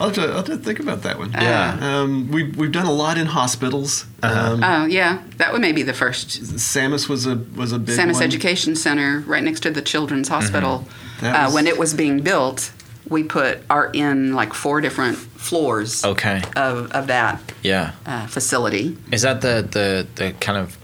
[0.00, 1.32] I'll have, to, I'll have to think about that one.
[1.32, 1.76] Yeah.
[1.80, 4.06] Um, we, we've done a lot in hospitals.
[4.22, 4.52] Uh-huh.
[4.52, 5.22] Um, Oh, yeah.
[5.38, 8.22] That would maybe be the first Samis was a was a big Samis one.
[8.22, 10.86] Education Center, right next to the Children's Hospital.
[11.20, 12.70] That Uh, was- when it was being built,
[13.08, 16.42] we put art in like four different floors okay.
[16.54, 17.92] of, of that Yeah.
[18.06, 18.96] uh, facility.
[19.10, 20.76] Is that the the the kind of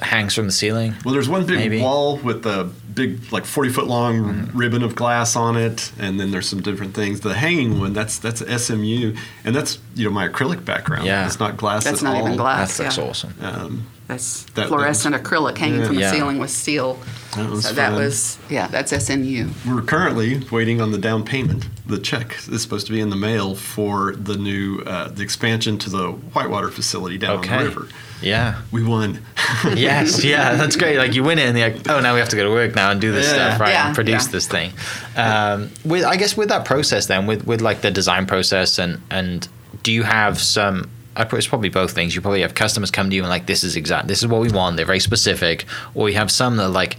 [0.00, 0.94] hangs from the ceiling?
[1.04, 1.80] Well, there's one big Maybe.
[1.80, 6.30] wall with a big, like 40 foot long ribbon of glass on it, and then
[6.30, 7.20] there's some different things.
[7.20, 11.06] The hanging one, that's that's SNU, and that's you know my acrylic background.
[11.06, 11.26] Yeah.
[11.26, 11.84] it's not glass.
[11.84, 12.24] That's at not all.
[12.24, 12.76] even glass.
[12.76, 13.10] That's, looks yeah.
[13.10, 13.34] awesome.
[13.40, 15.86] Um, That's That- fluorescent acrylic hanging Yeah.
[15.86, 16.10] from the Yeah.
[16.12, 16.98] ceiling with steel.
[17.36, 19.48] That was so that was, yeah, that's SNU.
[19.66, 21.66] we're currently waiting on the down payment.
[21.86, 25.78] The check is supposed to be in the mail for the new uh, the expansion
[25.78, 27.54] to the Whitewater facility down Okay.
[27.54, 27.88] on the river.
[28.20, 28.56] Yeah.
[28.70, 29.20] We won.
[29.74, 30.98] yes, yeah, that's great.
[30.98, 32.74] Like you win it, and you're like, oh, now we have to go to work
[32.74, 33.32] now and do this Yeah.
[33.48, 33.70] stuff, right?
[33.70, 34.32] Yeah, and produce yeah.
[34.32, 34.72] this thing.
[35.16, 39.00] Um, with I guess with that process, then with with like the design process, and
[39.10, 39.48] and
[39.82, 40.88] do you have some?
[41.16, 42.14] I put- It's probably both things.
[42.14, 44.40] You probably have customers come to you and like, this is exact, this is what
[44.40, 44.76] we want.
[44.76, 46.96] They're very specific, or you have some that are like,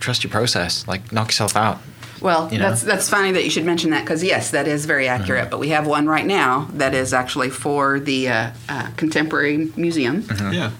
[0.00, 1.78] trust your process, like knock yourself out.
[2.20, 2.68] Well, You know?
[2.70, 5.42] that's that's funny that you should mention that because yes, that is very accurate.
[5.42, 5.50] Mm-hmm.
[5.50, 10.24] But we have one right now that is actually for the uh, uh, Contemporary Museum
[10.50, 10.72] yeah.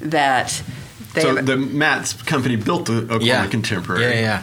[0.00, 0.62] that
[1.14, 4.02] they So have, the Matt's company built the Oklahoma Yeah, Contemporary.
[4.02, 4.42] Yeah, yeah.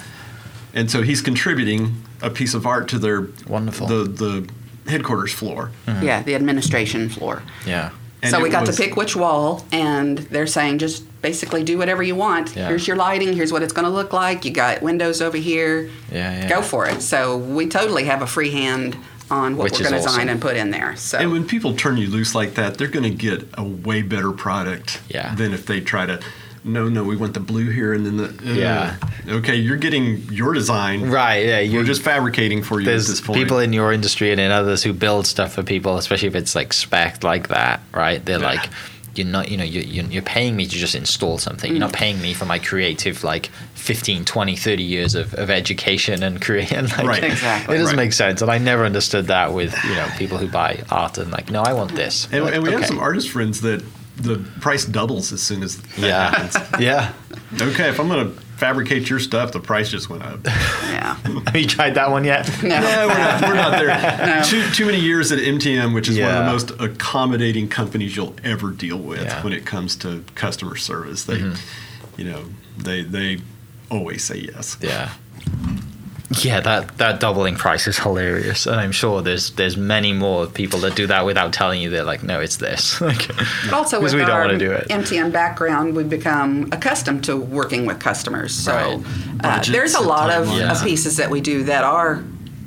[0.74, 3.88] and so he's contributing a piece of art to their Wonderful.
[3.88, 4.50] the the
[4.92, 5.72] headquarters floor.
[5.88, 6.06] Mm-hmm.
[6.06, 7.42] yeah the administration floor.
[7.66, 7.90] Yeah.
[8.24, 11.78] And so we got was- to pick which wall, and they're saying just basically do
[11.80, 12.56] whatever you want.
[12.56, 12.68] Yeah.
[12.68, 13.34] Here's your lighting.
[13.34, 14.46] Here's what it's going to look like.
[14.46, 15.90] You got windows over here.
[16.12, 16.50] Yeah, yeah.
[16.50, 17.02] Go for it.
[17.02, 18.96] So we totally have a free hand
[19.32, 20.12] on what Which we're going to awesome.
[20.12, 20.96] design and put in there.
[20.98, 24.02] So And when people turn you loose like that, they're going to get a way
[24.04, 25.34] better product Yeah.
[25.34, 26.20] than if they try to.
[26.64, 28.96] No, no, we want the blue here, and then the uh, Yeah.
[29.28, 31.10] Okay, you're getting your design.
[31.10, 31.46] Right.
[31.46, 31.58] Yeah.
[31.60, 33.40] We're You're just fabricating for you at this point.
[33.40, 36.54] people in your industry and in others who build stuff for people, especially if it's
[36.56, 38.24] like spec like that, right?
[38.24, 38.46] They're Yeah.
[38.46, 38.70] like,
[39.16, 41.70] you're not, you know, you, you- you're paying me to just install something.
[41.72, 41.92] You're Mm.
[41.92, 46.40] not paying me for my creative, like 15, 20, 30 years of, of education and
[46.42, 46.72] create.
[46.78, 47.24] And like, Right.
[47.24, 47.76] Exactly.
[47.76, 48.04] It doesn't Right.
[48.06, 48.42] make sense.
[48.44, 51.62] And I never understood that with, you know, people who buy art and like, no,
[51.64, 52.28] I want this.
[52.32, 53.84] and, Like, and we have some artist friends that
[54.22, 56.30] the price doubles as soon as that Yeah.
[56.32, 56.58] happens.
[56.80, 57.14] yeah.
[57.62, 60.40] Okay, if I'm going to fabricate your stuff, the price just went up.
[60.46, 61.16] yeah.
[61.46, 62.48] Have you tried that one yet?
[62.62, 62.70] No.
[62.80, 64.44] no, we're not, we're not there.
[64.46, 68.36] Too, too many years at MTM, which is one of the most accommodating companies you'll
[68.44, 69.44] ever deal with Yeah.
[69.44, 71.24] when it comes to customer service.
[71.26, 72.22] They, mm-hmm.
[72.22, 72.46] you know,
[72.78, 73.40] they they
[73.90, 74.78] always say yes.
[74.82, 75.12] Yeah.
[76.40, 80.80] Yeah, that, that doubling price is hilarious, and I'm sure there's there's many more people
[80.80, 81.90] that do that without telling you.
[81.90, 83.00] They're like, no, it's this.
[83.12, 84.88] Like, But also because with we don't our want to do it.
[84.88, 88.54] MTM background, we've become accustomed to working with customers.
[88.54, 89.04] So Right.
[89.44, 90.72] uh, there's a lot of, timelines.
[90.72, 90.84] of Yeah.
[90.84, 92.24] pieces that we do that are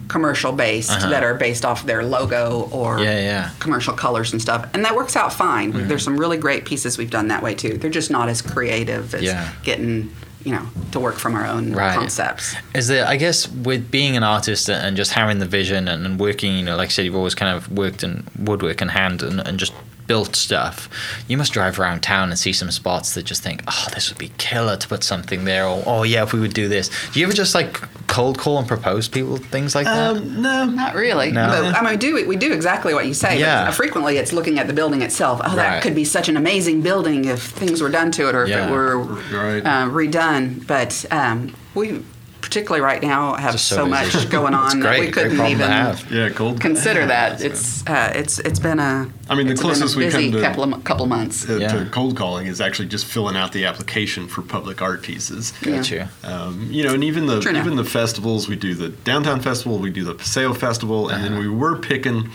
[0.08, 1.08] commercial based, Uh-huh.
[1.08, 3.50] that are based off their logo or Yeah, yeah.
[3.60, 5.72] commercial colors and stuff, and that works out fine.
[5.72, 5.88] Mm-hmm.
[5.88, 7.78] There's some really great pieces we've done that way too.
[7.78, 9.48] They're just not as creative as Yeah.
[9.62, 10.10] getting
[10.44, 11.94] you know to work from our own Right.
[11.98, 12.54] concepts.
[12.74, 13.06] Is there?
[13.06, 16.64] I guess with being an artist and just having the vision and, and working, you
[16.64, 19.58] know, like I said, you've always kind of worked in woodwork and hand and, and
[19.58, 19.72] just
[20.06, 20.88] built stuff.
[21.28, 24.18] You must drive around town and see some spots that just think, oh, this would
[24.18, 26.90] be killer to put something there, or oh yeah, if we would do this.
[27.12, 30.16] Do you ever just like cold call and propose people things like that?
[30.16, 31.32] Um, no, Not really.
[31.32, 31.46] No.
[31.48, 33.38] But, I mean, we do we do exactly what you say.
[33.38, 33.66] Yeah.
[33.66, 35.40] But frequently, it's looking at the building itself.
[35.44, 35.82] Oh, that Right.
[35.82, 38.68] could be such an amazing building if things were done to it, or if Yeah.
[38.68, 39.60] it were Right.
[39.64, 40.66] uh, redone.
[40.66, 42.02] But um, we,
[42.44, 45.66] particularly right now, have so, so much going on It's that we couldn't problem even
[45.70, 46.12] have.
[46.12, 46.60] yeah, cold.
[46.60, 47.40] consider that.
[47.40, 50.30] It's uh, it's it's been a I mean, the it's been a closest we busy
[50.30, 51.48] come to- couple of, couple months.
[51.48, 51.68] uh, Yeah.
[51.72, 55.52] to cold calling is actually just filling out the application for public art pieces.
[55.62, 56.04] Got you.
[56.22, 57.64] Um, you know, and even the True enough.
[57.64, 61.28] even the festivals, we do the downtown festival, we do the Paseo festival, and Uh-huh.
[61.30, 62.28] then we were picking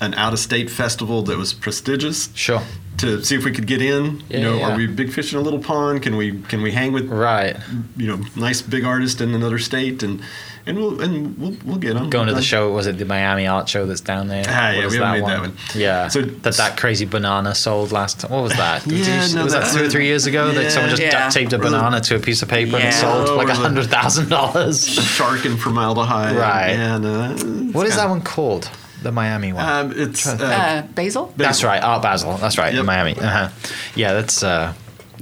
[0.00, 2.62] an out of state festival that was prestigious Sure.
[3.04, 4.22] To see if we could get in.
[4.28, 4.72] Yeah, you know, yeah.
[4.72, 6.02] are we big fish in a little pond?
[6.02, 7.56] Can we can we hang with Right.
[7.96, 10.20] you know nice big artist in another state and
[10.66, 12.08] and we'll and we'll we'll get them.
[12.08, 14.44] Going to the show, was it the Miami Art Show that's down there?
[14.48, 15.56] Ah, What yeah, we haven't made that one.
[15.74, 16.08] Yeah.
[16.08, 18.22] So- that that crazy banana sold last.
[18.22, 18.82] What was that?
[18.88, 21.02] Did Yeah, you- no, was that that's two or three years ago that someone just
[21.02, 21.10] Yeah.
[21.10, 23.34] duct taped a Or the- banana to a piece of paper and it sold for
[23.34, 24.86] like a hundred thousand dollars?
[24.88, 26.34] Shark and formaldehyde.
[26.36, 26.70] Right.
[26.70, 27.28] And, uh,
[27.76, 28.70] What is that one called?
[29.04, 29.64] The Miami one.
[29.68, 31.32] Um, it's uh, Uh, Basel.
[31.36, 32.36] that's right, Art Basel.
[32.38, 32.86] That's right, in Yep.
[32.86, 33.14] Miami.
[33.14, 33.48] Uh-huh.
[33.94, 34.42] Yeah, that's.
[34.42, 34.72] Uh,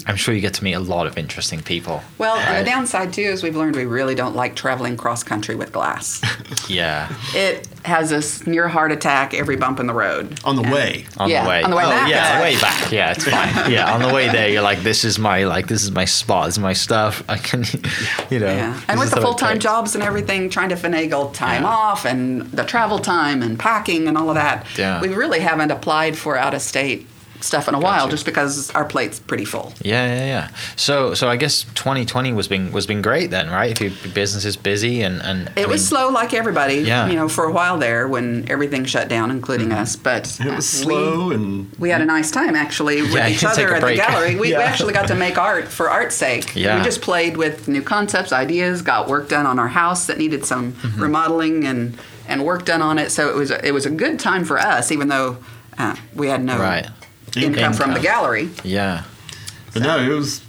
[0.06, 2.02] I'm sure you get to meet a lot of interesting people.
[2.18, 2.58] Well, Right.
[2.60, 6.20] the downside too is we've learned we really don't like traveling cross country with glass.
[6.68, 10.38] Yeah, it has us near heart attack every bump in the road.
[10.44, 11.06] on the And- way.
[11.18, 11.62] on Yeah, the way.
[11.62, 12.92] on the way oh, back, yeah, on the way back.
[12.92, 13.70] Yeah, it's fine.
[13.70, 16.46] yeah, on the way there, you're like, this is my like, this is my spot.
[16.46, 17.22] This is my stuff.
[17.28, 17.64] I can,
[18.30, 18.46] you know.
[18.46, 21.68] Yeah, and with the full time jobs and everything, trying to finagle time Yeah.
[21.68, 25.00] off and the travel time and packing and all of that, Yeah.
[25.00, 27.06] we really haven't applied for out of state
[27.42, 28.10] stuff in a while, Gotcha.
[28.12, 29.72] just because our plate's pretty full.
[29.82, 30.48] Yeah, yeah, yeah.
[30.76, 33.72] So, so I guess 2020 was been was been great then, right?
[33.80, 37.08] If your business is busy and and It I was mean, slow, like everybody, Yeah.
[37.08, 39.96] you know, for a while there when everything shut down, including us.
[39.96, 40.48] But Mm-hmm.
[40.48, 43.44] It was uh, we- slow and We had a nice time actually with Yeah, each
[43.44, 44.34] other a at the gallery.
[44.42, 46.54] We, we actually got to make art for art's sake.
[46.54, 46.78] Yeah.
[46.78, 50.44] We just played with new concepts, ideas, got work done on our house that needed
[50.44, 51.02] some Mm-hmm.
[51.02, 53.10] remodeling and and work done on it.
[53.10, 55.38] So it was a, it was a good time for us, even though
[55.76, 56.86] uh, we had no right.
[57.36, 58.50] Income, from the gallery.
[58.64, 59.04] Yeah.
[59.72, 60.42] But no, it was.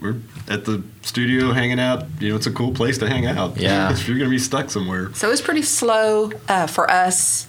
[0.00, 0.16] We're
[0.48, 2.04] at the studio hanging out.
[2.20, 3.56] You know, it's a cool place to hang out.
[3.56, 3.92] Yeah.
[3.92, 5.12] if you're gonna be stuck somewhere.
[5.14, 7.46] So it was pretty slow uh, for us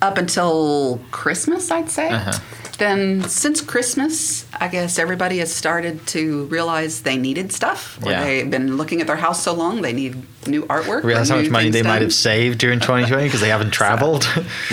[0.00, 2.08] up until Christmas, I'd say.
[2.10, 2.38] Uh-huh.
[2.78, 7.98] Then since Christmas, I guess everybody has started to realize they needed stuff.
[8.04, 8.22] Yeah.
[8.22, 11.02] they've been looking at their house so long, they need new artwork.
[11.02, 14.22] Realize how much money things they might have saved during 2020 because they haven't traveled.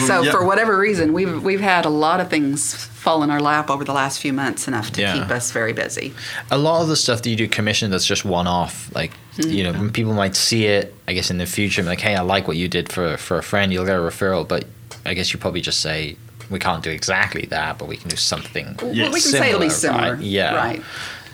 [0.05, 0.31] So yeah.
[0.31, 3.83] for whatever reason, we've we've had a lot of things fall in our lap over
[3.83, 5.13] the last few months, enough to Yeah.
[5.19, 6.13] keep us very busy.
[6.51, 9.63] a lot of the stuff that you do commission that's just one off like you
[9.63, 12.47] know when people might see it i guess in the future like hey i like
[12.47, 14.63] what you did for for a friend you'll get a referral but
[15.05, 16.15] i guess you probably just say
[16.49, 19.59] we can't do exactly that but we can do something Well, we can say it'll
[19.61, 20.13] be similar.
[20.15, 20.23] right?
[20.23, 20.81] yeah Right.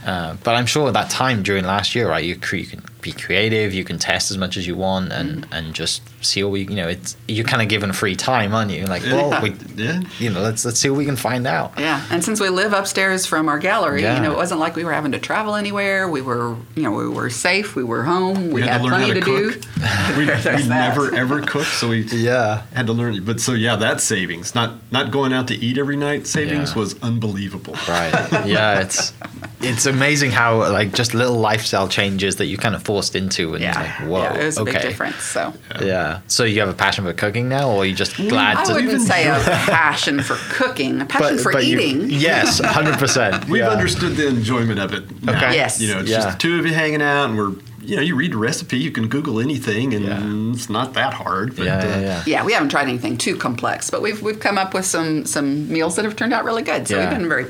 [0.06, 2.84] uh, but i'm sure at that time during last year right you, cre- you can
[3.02, 5.54] be creative you can test as much as you want and Mm-hmm.
[5.54, 8.72] and just see what we you know it's you're kind of given free time, aren't
[8.72, 8.86] you?
[8.86, 10.02] Like, well, we, yeah.
[10.20, 11.74] you know, let's let's see what we can find out.
[11.78, 14.16] Yeah, and since we live upstairs from our gallery, Yeah.
[14.16, 16.10] you know, it wasn't like we were having to travel anywhere.
[16.10, 17.76] We were, you know, we were safe.
[17.76, 18.52] We were home.
[18.52, 19.62] We, had had, to learn plenty how to, to, cook.
[19.62, 20.18] do.
[20.56, 22.64] we we never ever cooked, so we Yeah.
[22.74, 23.24] had to learn.
[23.24, 26.80] But so yeah, that savings, not not going out to eat every night, savings Yeah.
[26.80, 27.76] was unbelievable.
[27.88, 28.12] Right.
[28.46, 29.14] Yeah, it's
[29.62, 33.64] it's amazing how like just little lifestyle changes that you kind of forced into and
[33.64, 34.72] Yeah, like, whoa, yeah, it was a okay.
[34.74, 35.18] big difference.
[35.24, 36.11] So Yeah.
[36.28, 38.72] So you have a passion for cooking now, or are you just glad I to?
[38.72, 42.10] I wouldn't say a passion for cooking, a passion for you- eating.
[42.10, 43.48] yes, hundred percent.
[43.50, 45.24] We've understood the enjoyment of it.
[45.24, 45.38] Now.
[45.38, 45.56] Okay.
[45.56, 45.80] Yes.
[45.82, 46.22] You know, it's Yeah.
[46.24, 47.52] just two of you hanging out, and we're
[47.84, 50.54] you know you read a recipe, you can Google anything, and Yeah.
[50.54, 51.56] it's not that hard.
[51.56, 52.24] But, Yeah, uh, yeah, yeah.
[52.28, 55.72] Yeah, we haven't tried anything too complex, but we've we've come up with some some
[55.72, 56.88] meals that have turned out really good.
[56.88, 57.10] So Yeah.
[57.10, 57.48] we've been very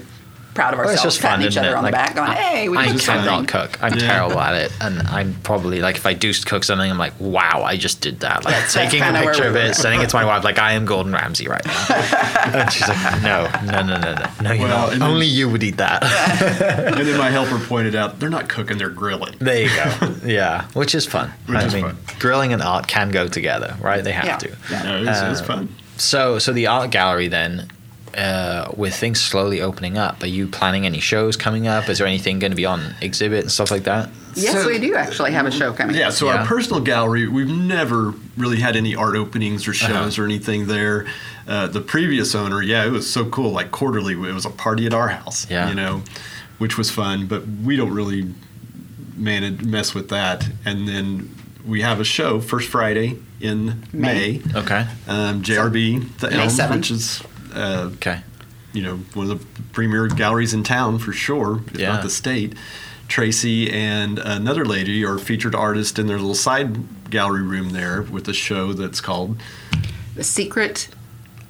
[0.54, 1.78] proud of Well, ourselves, it's just fun, patting each isn't other it?
[1.78, 3.78] on Like, the back, going, "Hey, we I cannot cook.
[3.82, 4.08] I'm Yeah.
[4.08, 7.64] terrible at it, and I'm probably like if I do cook something, I'm like, wow,
[7.64, 8.44] I just did that.
[8.46, 9.74] Like That's- that's taking a picture of it, were.
[9.74, 11.86] sending it to my wife, like I am Gordon Ramsay right now.
[12.46, 14.94] and she's like, no, no, no, no, no, no, you're Well, not.
[14.94, 16.02] and then- Only you would eat that.
[16.92, 19.36] And then my helper pointed out they're not cooking, they're grilling.
[19.40, 20.16] there you go.
[20.26, 21.32] Yeah, which is fun.
[21.48, 21.98] Which I is mean, fun.
[22.20, 24.04] grilling and art can go together, right?
[24.04, 24.38] They have Yeah.
[24.38, 24.50] to.
[24.84, 25.76] No, it was, it Uh, fun.
[25.98, 27.68] So, so the art gallery then,
[28.16, 31.90] uh, with things slowly opening up, are you planning any shows coming up?
[31.90, 34.10] Is there anything going to be on exhibit and stuff like that?
[34.36, 35.96] Yes, So- we do actually have a show coming.
[35.96, 36.38] Yeah, so Yeah.
[36.40, 40.22] our personal gallery, we've never really had any art openings or shows Uh-huh.
[40.22, 41.06] or anything there.
[41.48, 43.52] Uh, the previous owner, yeah, it was so cool.
[43.52, 45.68] Like quarterly, it was a party at our house, Yeah.
[45.70, 46.04] you know,
[46.60, 47.26] which was fun.
[47.26, 48.34] But we don't really
[49.18, 50.48] manage mess with that.
[50.66, 54.42] And then we have a show first Friday in May.
[54.46, 54.60] May.
[54.60, 54.86] Okay.
[55.08, 56.76] Um, JRB, the May Elm, 7th.
[56.78, 57.22] which is
[57.54, 58.22] uh, Okay.
[58.74, 61.90] you know, one of the premier galleries in town for sure, if Yeah.
[61.94, 62.54] not the state.
[63.08, 68.28] Tracy and another lady are featured artists in their little side gallery room there with
[68.30, 69.38] a show that's called
[70.16, 70.88] The secret,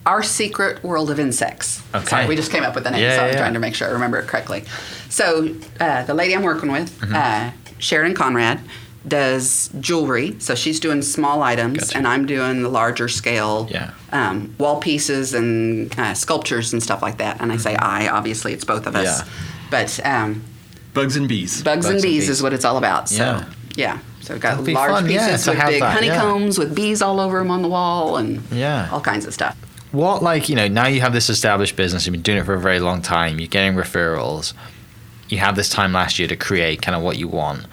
[0.08, 1.84] our secret world of insects.
[1.94, 2.06] Okay.
[2.06, 3.76] Sorry, we just came up with the name, Yeah, so I'm yeah, trying to make
[3.76, 4.64] sure I remember it correctly.
[5.10, 7.16] So uh, the lady I'm working with, Mm-hmm.
[7.16, 8.60] uh, Sharon Conrad,
[9.08, 10.36] does jewelry.
[10.40, 11.98] So she's doing small items, Gotcha.
[11.98, 13.92] and I'm doing the larger scale Yeah.
[14.12, 17.42] um, wall pieces and uh, sculptures and stuff like that.
[17.42, 19.22] And I say I, obviously it's both of us.
[19.22, 19.28] Yeah.
[19.72, 20.44] But um,
[20.94, 21.64] Bugs and Bees.
[21.64, 22.30] bugs, and, Bugs and bees bees.
[22.30, 23.10] is what it's all about.
[23.10, 23.46] So Yeah.
[23.76, 24.00] yeah.
[24.22, 26.16] So we've got That'd large fun, yeah, pieces to with big that, yeah.
[26.18, 28.88] honeycombs with bees all over them on the wall and Yeah.
[28.92, 29.56] all kinds of stuff.
[29.92, 32.06] What like you know now you have this established business.
[32.06, 33.40] You've been doing it for a very long time.
[33.40, 34.54] You're getting referrals.
[35.28, 37.66] You have this time last year to create kind of what you want.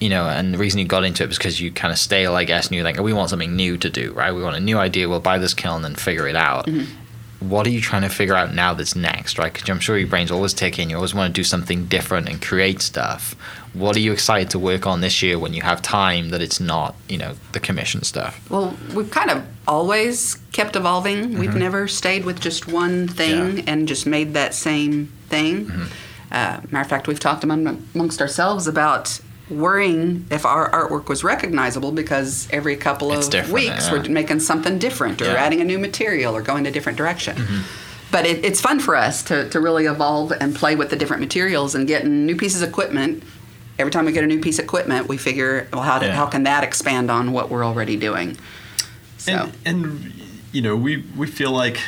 [0.00, 2.34] You know, and the reason you got into it was because you kind of stale,
[2.36, 4.32] I guess, and you're like, oh, we want something new to do, right?
[4.32, 5.08] We want a new idea.
[5.08, 6.66] We'll buy this kiln and figure it out.
[6.66, 7.48] Mm-hmm.
[7.48, 9.52] What are you trying to figure out now that's next, right?
[9.52, 10.90] Because I'm sure your brain's always ticking.
[10.90, 13.34] You always want to do something different and create stuff.
[13.74, 16.58] What are you excited to work on this year when you have time that it's
[16.58, 18.40] not, you know, the commission stuff?
[18.50, 21.38] Well, we've kind of always kept evolving.
[21.38, 23.56] We've never stayed with just one thing Mm-hmm.
[23.56, 23.60] Yeah.
[23.62, 23.68] Mm-hmm.
[23.68, 25.70] and just made that same thing.
[26.32, 31.24] Uh, matter of fact, we've talked among, amongst ourselves about worrying if our artwork was
[31.24, 33.92] recognizable because every couple It's of weeks yeah.
[33.92, 35.30] we're making something different or Yeah.
[35.30, 35.38] Mm-hmm.
[35.44, 37.36] adding a new material or going a different direction.
[38.10, 41.20] But it, it's fun for us to, to really evolve and play with the different
[41.20, 43.22] materials and getting new pieces of equipment.
[43.78, 46.12] Every time we get a new piece of equipment, we figure, well, how, do, Yeah.
[46.14, 48.36] how can that expand on what we're already doing?
[49.18, 49.32] So.
[49.32, 50.12] And, and
[50.52, 51.78] you know, we we feel like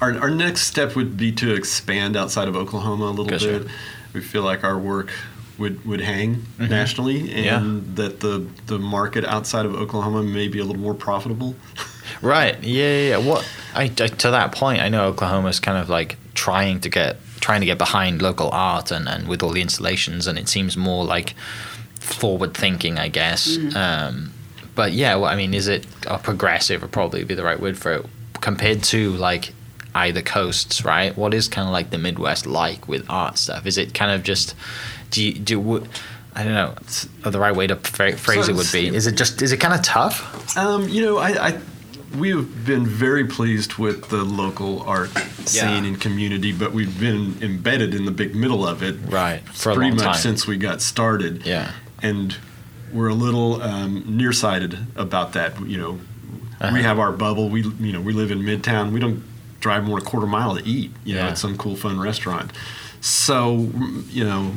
[0.00, 3.60] our, our next step would be to expand outside of Oklahoma a little Gotcha.
[3.60, 3.68] bit.
[4.14, 5.12] We feel like our work
[5.58, 7.86] would, would hang nationally, and Mm-hmm.
[7.86, 7.94] Yeah.
[7.96, 11.54] that the the market outside of Oklahoma may be a little more profitable.
[12.20, 12.62] Right.
[12.62, 13.08] Yeah, yeah.
[13.10, 13.16] yeah.
[13.28, 17.16] What I, I to that point, I know Oklahoma's kind of like trying to get
[17.40, 20.76] trying to get behind local art and, and with all the installations, and it seems
[20.76, 21.34] more like
[22.00, 23.56] forward thinking, I guess.
[23.74, 24.32] Um,
[24.74, 26.82] but yeah, well, I mean, is it uh, progressive?
[26.82, 28.06] Would probably be the right word for it
[28.40, 29.52] compared to like
[29.94, 31.16] either coasts, right?
[31.16, 33.64] What is kind of like the Midwest like with art stuff?
[33.66, 34.54] Is it kind of just
[35.12, 35.86] do you, do
[36.34, 38.88] I don't know the right way to phr- phrase it would be.
[38.88, 40.56] Is it just is it kind of tough?
[40.56, 41.60] Um, you know, I, I
[42.18, 45.10] we have been very pleased with the local art
[45.46, 45.88] scene Yeah.
[45.88, 49.92] and community, but we've been embedded in the big middle of it, Right, for pretty
[49.94, 50.14] much time.
[50.16, 51.46] since we got started.
[51.46, 51.70] Yeah.
[52.02, 52.36] and
[52.92, 55.58] we're a little um, nearsighted about that.
[55.66, 56.00] You know,
[56.60, 56.70] Uh-huh.
[56.74, 57.48] we have our bubble.
[57.48, 58.92] We you know we live in Midtown.
[58.92, 59.22] We don't
[59.60, 60.90] drive more than a quarter mile to eat.
[61.04, 61.28] You know, Yeah.
[61.30, 62.52] at some cool fun restaurant.
[63.00, 63.70] So
[64.10, 64.52] you know,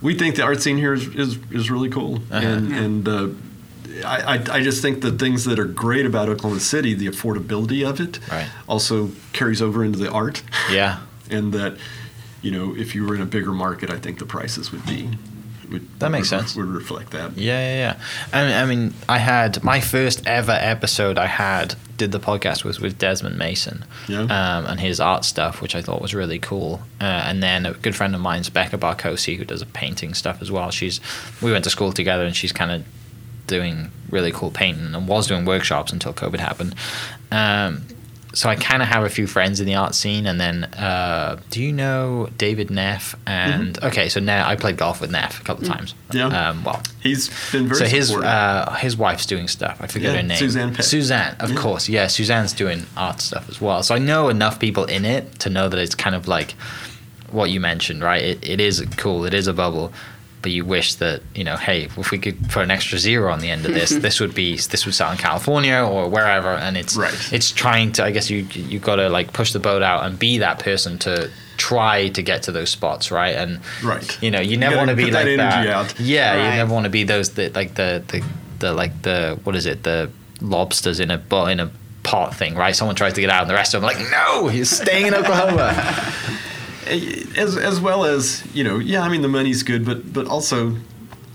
[0.00, 2.46] we think the art scene here is is, is really cool, Uh-huh.
[2.46, 3.08] and and.
[3.08, 3.28] Uh,
[4.04, 7.82] I, I, I just think the things that are great about Oklahoma City, the affordability
[7.88, 8.46] of it, Right.
[8.68, 10.98] also carries over into the art, Yeah.
[11.30, 11.78] and that,
[12.42, 15.08] you know, if you were in a bigger market, I think the prices would be
[15.70, 16.56] would, That makes would, sense.
[16.56, 17.38] Would reflect that.
[17.38, 17.96] Yeah, yeah, yeah.
[18.34, 21.16] And I mean, I had my first ever episode.
[21.16, 24.20] I had did the podcast was with Desmond Mason, Yeah.
[24.22, 26.82] um, and his art stuff, which I thought was really cool.
[27.00, 30.42] Uh, and then a good friend of mine's Becca Barkosi, who does a painting stuff
[30.42, 30.70] as well.
[30.70, 31.00] She's
[31.40, 32.84] we went to school together, and she's kind of
[33.46, 36.74] doing really cool painting and was doing workshops until COVID happened.
[37.30, 37.82] Um,
[38.36, 41.40] so I kind of have a few friends in the art scene, and then uh,
[41.48, 43.14] do you know David Neff?
[43.26, 45.94] And okay, so Neff, I played golf with Neff a couple of times.
[46.12, 46.26] Yeah.
[46.26, 49.78] Um, well, He's been very so his uh, his wife's doing stuff.
[49.80, 50.36] I forget Yeah, her name.
[50.36, 50.74] Suzanne.
[50.82, 51.56] Suzanne, of Yeah.
[51.56, 51.88] course.
[51.88, 53.82] Yeah, Suzanne's doing art stuff as well.
[53.82, 56.52] So I know enough people in it to know that it's kind of like
[57.30, 58.22] what you mentioned, right?
[58.22, 59.24] It, it is cool.
[59.24, 59.92] It is a bubble.
[60.42, 63.40] But you wish that you know, hey, if we could put an extra zero on
[63.40, 66.76] the end of this, this would be this would sell in California or wherever, and
[66.76, 67.32] it's Right.
[67.32, 68.04] it's trying to.
[68.04, 70.98] I guess you you got to like push the boat out and be that person
[71.00, 73.34] to try to get to those spots, right?
[73.34, 74.16] And Right.
[74.22, 75.66] you know, you You never want to be that like that.
[75.66, 75.98] out.
[75.98, 78.22] Yeah, you never want to be those that like the the
[78.60, 80.10] the like the what is it the
[80.40, 81.20] lobsters in a
[81.50, 81.70] in a
[82.02, 82.76] pot thing, right?
[82.76, 85.06] Someone tries to get out, and the rest of them are like, no, he's staying
[85.06, 85.72] in Oklahoma.
[86.86, 89.02] as as well as you know, yeah.
[89.02, 90.76] I mean, the money's good, but but also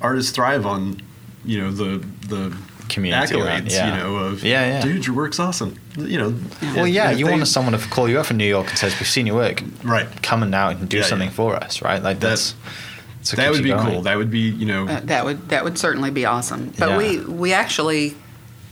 [0.02, 1.02] artists thrive on
[1.46, 2.56] you know the the
[2.90, 3.46] Community, accolades.
[3.46, 3.72] right?
[3.72, 3.88] Yeah.
[3.88, 4.82] You know, of Yeah, yeah.
[4.82, 5.80] dude, your work's awesome.
[5.98, 6.34] You know,
[6.76, 8.94] well, yeah, you they- want someone to call you up from New York and says,
[9.00, 10.08] "We've seen your work, right.
[10.22, 11.34] come and now and do Yeah, something yeah.
[11.34, 12.04] for us," right?
[12.04, 12.54] Like that's,
[13.20, 13.86] that's That would be going.
[13.88, 14.02] cool.
[14.02, 14.88] That would be you know.
[14.90, 16.74] Uh, that would that would certainly be awesome.
[16.78, 16.98] But Yeah.
[16.98, 18.16] we we actually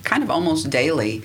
[0.04, 1.22] kind of almost daily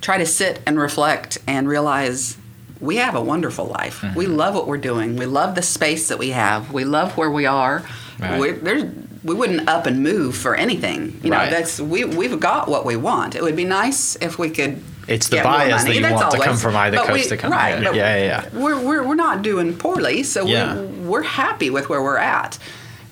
[0.00, 2.36] try to sit and reflect and realize
[2.80, 4.00] we have a wonderful life.
[4.00, 4.18] Mm-hmm.
[4.18, 5.16] We love what we're doing.
[5.16, 6.72] We love the space that we have.
[6.72, 7.84] We love where we are.
[8.18, 8.38] Right.
[8.38, 8.84] We're, there's
[9.24, 11.18] we wouldn't up and move for anything.
[11.22, 11.50] You know, Right.
[11.50, 13.34] that's we we've got what we want.
[13.34, 14.82] It would be nice if we could.
[15.08, 17.12] It's the get more buyers that you That's want to come always- from either coast
[17.12, 17.82] we- to come right.
[17.82, 18.48] Yeah, yeah, yeah.
[18.58, 20.76] We're, we're, we're not doing poorly, so Yeah.
[20.80, 22.58] we, we're happy with where we're at.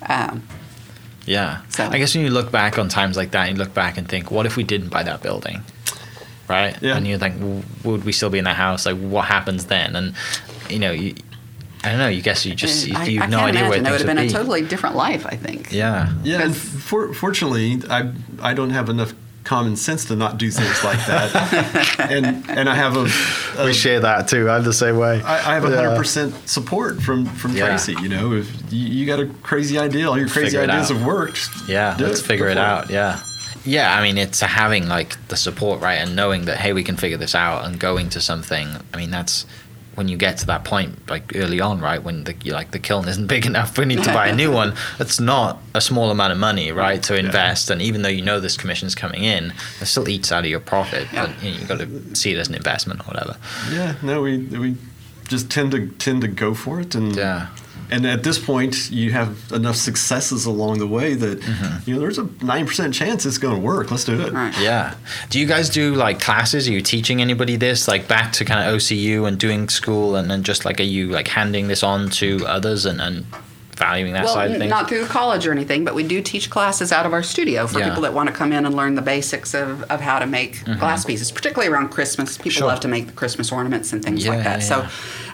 [0.07, 0.41] Um,
[1.27, 1.61] Yeah.
[1.69, 4.07] So- I guess when you look back on times like that, you look back and
[4.09, 5.61] think, what if we didn't buy that building?
[6.47, 6.75] Right?
[6.81, 6.97] Yeah.
[6.97, 8.85] And you think, w- would we still be in that house?
[8.85, 9.95] Like, what happens then?
[9.95, 10.13] And,
[10.69, 11.15] you know, you,
[11.83, 12.07] I don't know.
[12.09, 13.85] You guess you just, And if I, you I have no can't idea where imagine.
[13.85, 15.71] It would things have been would a totally different life, I think.
[15.71, 16.13] yeah.
[16.23, 19.13] Yeah, and for, fortunately, I I don't have enough
[19.45, 23.07] common sense to not do things like that, and and I have a,
[23.61, 24.49] a We share that too.
[24.49, 25.21] I'm the same way.
[25.21, 25.75] I, I have a Yeah.
[25.75, 27.67] hundred percent support from from Yeah.
[27.67, 27.95] Tracy.
[28.01, 30.97] You know, if you, you got a crazy idea, all your crazy Figure ideas out.
[30.97, 31.49] have worked.
[31.67, 32.23] Yeah, let's it.
[32.25, 32.89] figure Go it out.
[32.89, 33.19] Yeah.
[33.65, 35.95] Yeah, I mean, it's having like the support, right?
[35.95, 38.67] And knowing that, hey, we can figure this out and going to something.
[38.93, 39.45] I mean, that's
[39.95, 42.01] when you get to that point, like early on, right?
[42.01, 44.73] When the like the kiln isn't big enough, we need to buy a new one.
[44.99, 47.69] It's not a small amount of money, right, to invest.
[47.69, 50.59] And even though you know this commission's coming in, it still eats out of your
[50.59, 51.07] profit.
[51.13, 51.27] Yeah.
[51.27, 53.37] But you know, you've got to see it as an investment or whatever.
[53.71, 54.77] Yeah, no, we we
[55.27, 57.47] just tend to tend to go for it, and Yeah.
[57.93, 61.89] And at this point, you have enough successes along the way that Mm-hmm.
[61.89, 63.91] you know there's a nine percent chance it's going to work.
[63.91, 64.33] Let's do it.
[64.33, 64.53] Right.
[64.59, 64.95] Yeah.
[65.29, 66.67] Do you guys do like classes?
[66.67, 70.29] Are you teaching anybody this, like back to kind of OCU and doing school, and
[70.31, 73.25] then just like are you like handing this on to others and, and
[73.75, 74.69] valuing that Well, side of things?
[74.69, 77.79] not through college or anything, but we do teach classes out of our studio for
[77.79, 77.89] Yeah.
[77.89, 80.63] people that want to come in and learn the basics of, of how to make
[80.79, 82.37] glass pieces, particularly around Christmas.
[82.37, 82.59] People Mm-hmm.
[82.59, 82.67] Sure.
[82.67, 84.59] love to make the Christmas ornaments and things Yeah, like that.
[84.61, 84.87] yeah, So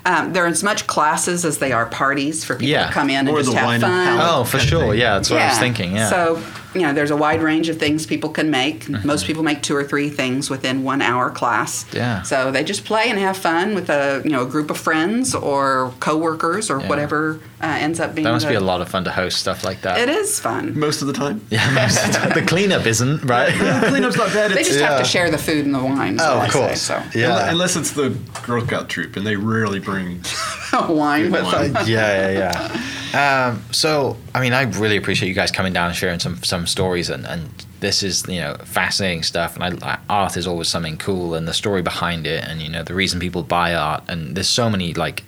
[0.06, 2.88] um, they're as much classes as they are parties for people Yeah.
[2.88, 4.20] to come in and just have fun.
[4.22, 4.94] oh, for sure.
[4.96, 5.94] Yeah, that's what I was thinking.
[5.96, 6.10] Yeah.
[6.10, 6.42] Mm-hmm.
[6.42, 8.88] So, you know, there's a wide range of things people can make.
[9.04, 11.86] Most people make two or three things within one hour class.
[11.94, 12.22] Yeah.
[12.22, 15.34] So they just play and have fun with a you know a group of friends
[15.34, 16.88] or coworkers or Yeah.
[16.88, 18.26] whatever uh, ends up being.
[18.26, 19.98] that must the, be a lot of fun to host stuff like that.
[20.00, 20.78] It is fun.
[20.80, 21.42] Most of the time.
[21.50, 22.30] Yeah, most of the time.
[22.36, 23.52] the cleanup isn't right.
[23.52, 24.52] Cleanup's not bad.
[24.52, 24.90] They It's, just Yeah.
[24.92, 26.16] have to share the food and the wine.
[26.18, 26.82] is Oh, of I say, course.
[26.82, 27.50] so Yeah.
[27.50, 28.10] Unless it's the
[28.44, 30.24] Girl Scout troop, and they rarely bring.
[30.96, 31.74] wine with wine.
[31.74, 31.88] them.
[31.88, 32.72] yeah, yeah,
[33.14, 33.50] yeah.
[33.50, 36.68] Um, so, I mean, I really appreciate you guys coming down and sharing some some
[36.68, 39.58] stories, and, and this is you know fascinating stuff.
[39.58, 42.84] And I, art is always something cool, and the story behind it, and you know
[42.84, 45.24] the reason people buy art, and there's so many like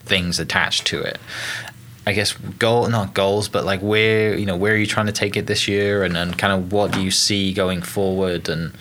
[0.00, 1.18] things attached to it.
[2.08, 5.12] I guess goal, not goals, but like where you know where are you trying to
[5.12, 8.72] take it this year, and, and kind of what do you see going forward, and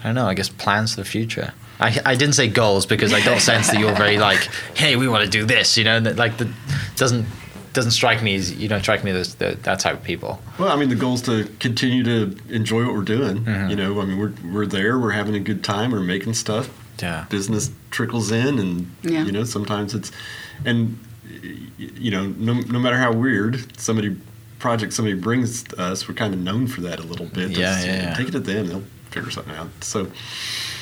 [0.00, 0.26] I don't know.
[0.26, 1.52] I guess plans for the future.
[1.80, 4.38] I, I didn't say goals because I don't sense that you're very like,
[4.74, 6.50] hey, we want to do this, you know, that, like the
[6.96, 7.26] doesn't
[7.72, 10.40] doesn't strike me as you don't strike me as the, that type of people.
[10.60, 13.44] Well, I mean, the goal is to continue to enjoy what we're doing.
[13.44, 13.70] Mm-hmm.
[13.70, 16.70] You know, I mean, we're we're there, we're having a good time, we're making stuff.
[17.02, 17.24] Yeah.
[17.28, 19.24] Business trickles in, and Yeah.
[19.24, 20.12] you know, sometimes it's,
[20.64, 20.98] and
[21.76, 24.16] you know, no, no matter how weird somebody
[24.60, 27.50] project somebody brings to us, we're kind of known for that a little bit.
[27.50, 28.14] Yeah, yeah, yeah.
[28.14, 29.68] Take it to them; they'll figure something out.
[29.80, 30.06] So,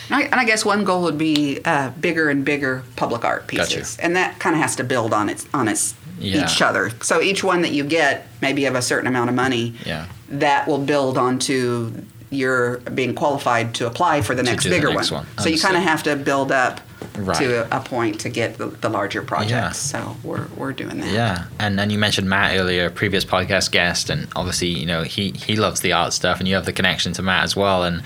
[0.09, 3.47] And I, and I guess one goal would be uh, bigger and bigger public art
[3.47, 6.45] pieces, and that kind of has to build on its on its Yeah.
[6.45, 6.91] each other.
[7.01, 10.07] So each one that you get, maybe of a certain amount of money, Yeah.
[10.29, 11.93] that will build onto
[12.31, 15.25] your being qualified to apply for the next do the bigger next one.
[15.25, 15.39] one.
[15.45, 16.81] So you kind of have to build up
[17.17, 17.37] Right.
[17.39, 19.51] to a, a point to get the, the larger projects.
[19.51, 19.71] Yeah.
[19.73, 21.11] So we're we're doing that.
[21.13, 25.33] Yeah, and then you mentioned Matt earlier, previous podcast guest, and obviously you know he
[25.33, 28.03] he loves the art stuff, and you have the connection to Matt as well, and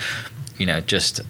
[0.59, 1.21] you know just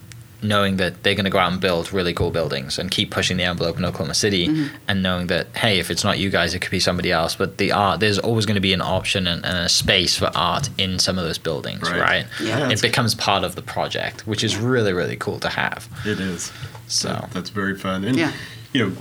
[0.41, 3.37] knowing that they're going to go out and build really cool buildings and keep pushing
[3.37, 4.75] the envelope in Oklahoma City, Mm-hmm.
[4.87, 7.35] and knowing that hey, if it's not you guys, it could be somebody else.
[7.35, 10.29] But the art, there's always going to be an option and, and a space for
[10.35, 11.99] art in some of those buildings, Right.
[11.99, 12.25] right?
[12.41, 12.69] Yeah.
[12.69, 15.87] It becomes part of the project, which is really really cool to have.
[16.05, 16.51] It is.
[16.87, 18.03] So That- that's very fun.
[18.05, 18.31] And Yeah.
[18.73, 18.95] you know,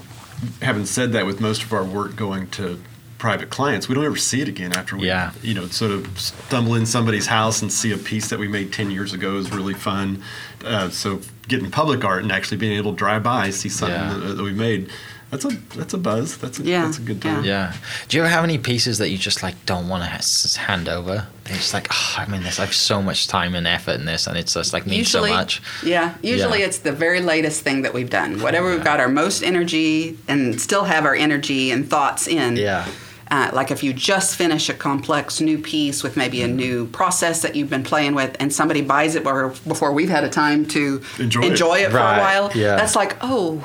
[0.63, 2.81] having said that, with most of our work going to
[3.27, 5.33] private clients, we don't ever see it again after we, Yeah.
[5.43, 8.73] you know, sort of stumble in somebody's house and see a piece that we made
[8.73, 10.23] ten years ago is really fun.
[10.65, 13.99] Uh, so getting public art and actually being able to drive by and see something
[14.01, 14.15] Yeah.
[14.29, 14.91] that, that we made.
[15.33, 16.37] That's a that's a buzz.
[16.37, 17.35] That's a, Yeah, that's a good yeah.
[17.35, 17.45] time.
[17.45, 17.73] Yeah.
[18.07, 21.27] Do you ever have any pieces that you just like don't want to hand over?
[21.45, 24.29] They're just like, oh, I mean, there's like so much time and effort in this,
[24.29, 25.61] and it's just like means usually, so much.
[25.85, 26.67] Yeah, usually Yeah.
[26.67, 28.41] it's the very latest thing that we've done.
[28.41, 32.55] Whatever we've got our most energy and still have our energy and thoughts in.
[32.57, 32.87] Yeah.
[33.29, 37.43] Uh, like if you just finish a complex new piece with maybe a new process
[37.43, 40.65] that you've been playing with, and somebody buys it before, before we've had a time
[40.67, 41.61] to Enjoy it.
[41.83, 42.77] it, for Right, a while, yeah.
[42.77, 43.65] that's like, oh,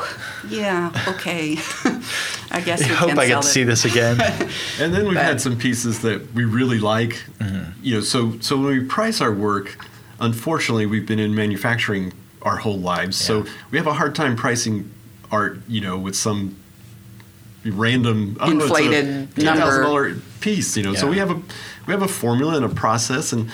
[0.49, 1.57] yeah, okay.
[2.51, 3.51] I guess I hope can I get to it.
[3.51, 4.17] see this again.
[4.79, 7.23] And then we've But- had some pieces that we really like.
[7.83, 9.75] You know, so so when we price our work,
[10.19, 14.91] unfortunately, we've been in manufacturing our whole lives, so we have a hard time pricing
[15.31, 15.59] art.
[15.67, 16.57] You know, with some
[17.65, 20.13] random oh, it's a Inflated number.
[20.15, 20.75] $10,000 piece.
[20.77, 21.35] You know, so we have a
[21.87, 23.49] we have a formula and a process and.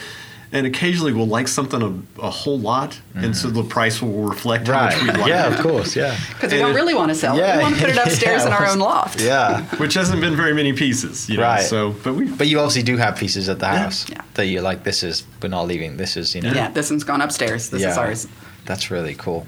[0.49, 1.81] And occasionally we'll like something
[2.17, 5.47] a, a whole lot, and so the price will reflect how much we like yeah,
[5.47, 5.55] it.
[5.55, 5.93] of course.
[5.93, 6.17] Yeah.
[6.29, 7.39] Because we don't it- really want to sell it.
[7.39, 9.19] Yeah, We want to put it upstairs yeah, in our own loft.
[9.19, 9.63] Yeah.
[9.75, 11.43] Which hasn't been very many pieces, you know.
[11.43, 11.63] Right.
[11.63, 14.21] So, but we But you obviously do have pieces at the house Yeah.
[14.35, 15.97] that you're like, this is, we're not leaving.
[15.97, 16.53] This is, you know.
[16.53, 17.69] Yeah, this one's gone upstairs.
[17.69, 18.25] This is ours.
[18.63, 19.45] That's really cool.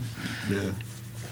[0.52, 0.72] yeah.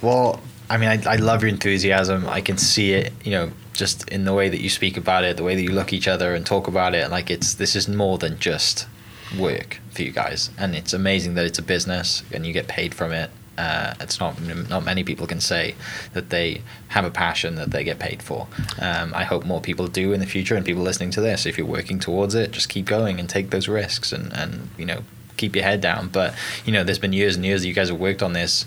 [0.02, 0.40] Well,
[0.70, 2.28] I mean, I, I love your enthusiasm.
[2.28, 5.38] I can see it, you know, just in the way that you speak about it,
[5.38, 7.10] the way that you look each other and talk about it.
[7.10, 8.88] Like it's this is more than just
[9.38, 12.94] work for you guys, and it's amazing that it's a business and you get paid
[12.94, 13.30] from it.
[13.58, 14.40] Uh, it's not
[14.70, 15.74] not many people can say
[16.14, 18.48] that they have a passion that they get paid for.
[18.80, 21.58] Um, I hope more people do in the future, and people listening to this, if
[21.58, 25.04] you're working towards it, just keep going and take those risks, and and you know
[25.38, 26.10] keep your head down.
[26.10, 28.66] But you know, there's been years and years that you guys have worked on this,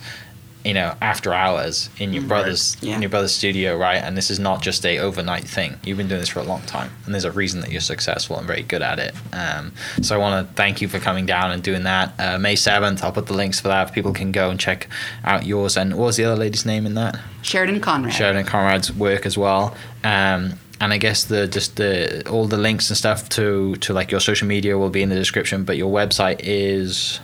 [0.65, 2.95] you know, after hours in your brother's Yeah.
[2.97, 3.97] in your brother's studio, right?
[3.97, 5.81] And this is not just a overnight thing.
[5.85, 8.37] You've been doing this for a long time, and there's a reason that you're successful
[8.39, 9.15] and very good at it.
[9.33, 12.13] Um, so I want to thank you for coming down and doing that.
[12.19, 13.93] Uh, May seventh, I'll put the links for that.
[13.93, 14.87] People can go and check
[15.25, 15.77] out yours.
[15.77, 17.19] And what was the other lady's name in that?
[17.43, 18.13] Sheridan Conrad.
[18.15, 19.75] Sheridan Conrad's work as well.
[20.05, 24.11] Um, and I guess the just the all the links and stuff to to like
[24.11, 25.65] your social media will be in the description.
[25.65, 27.21] But your website is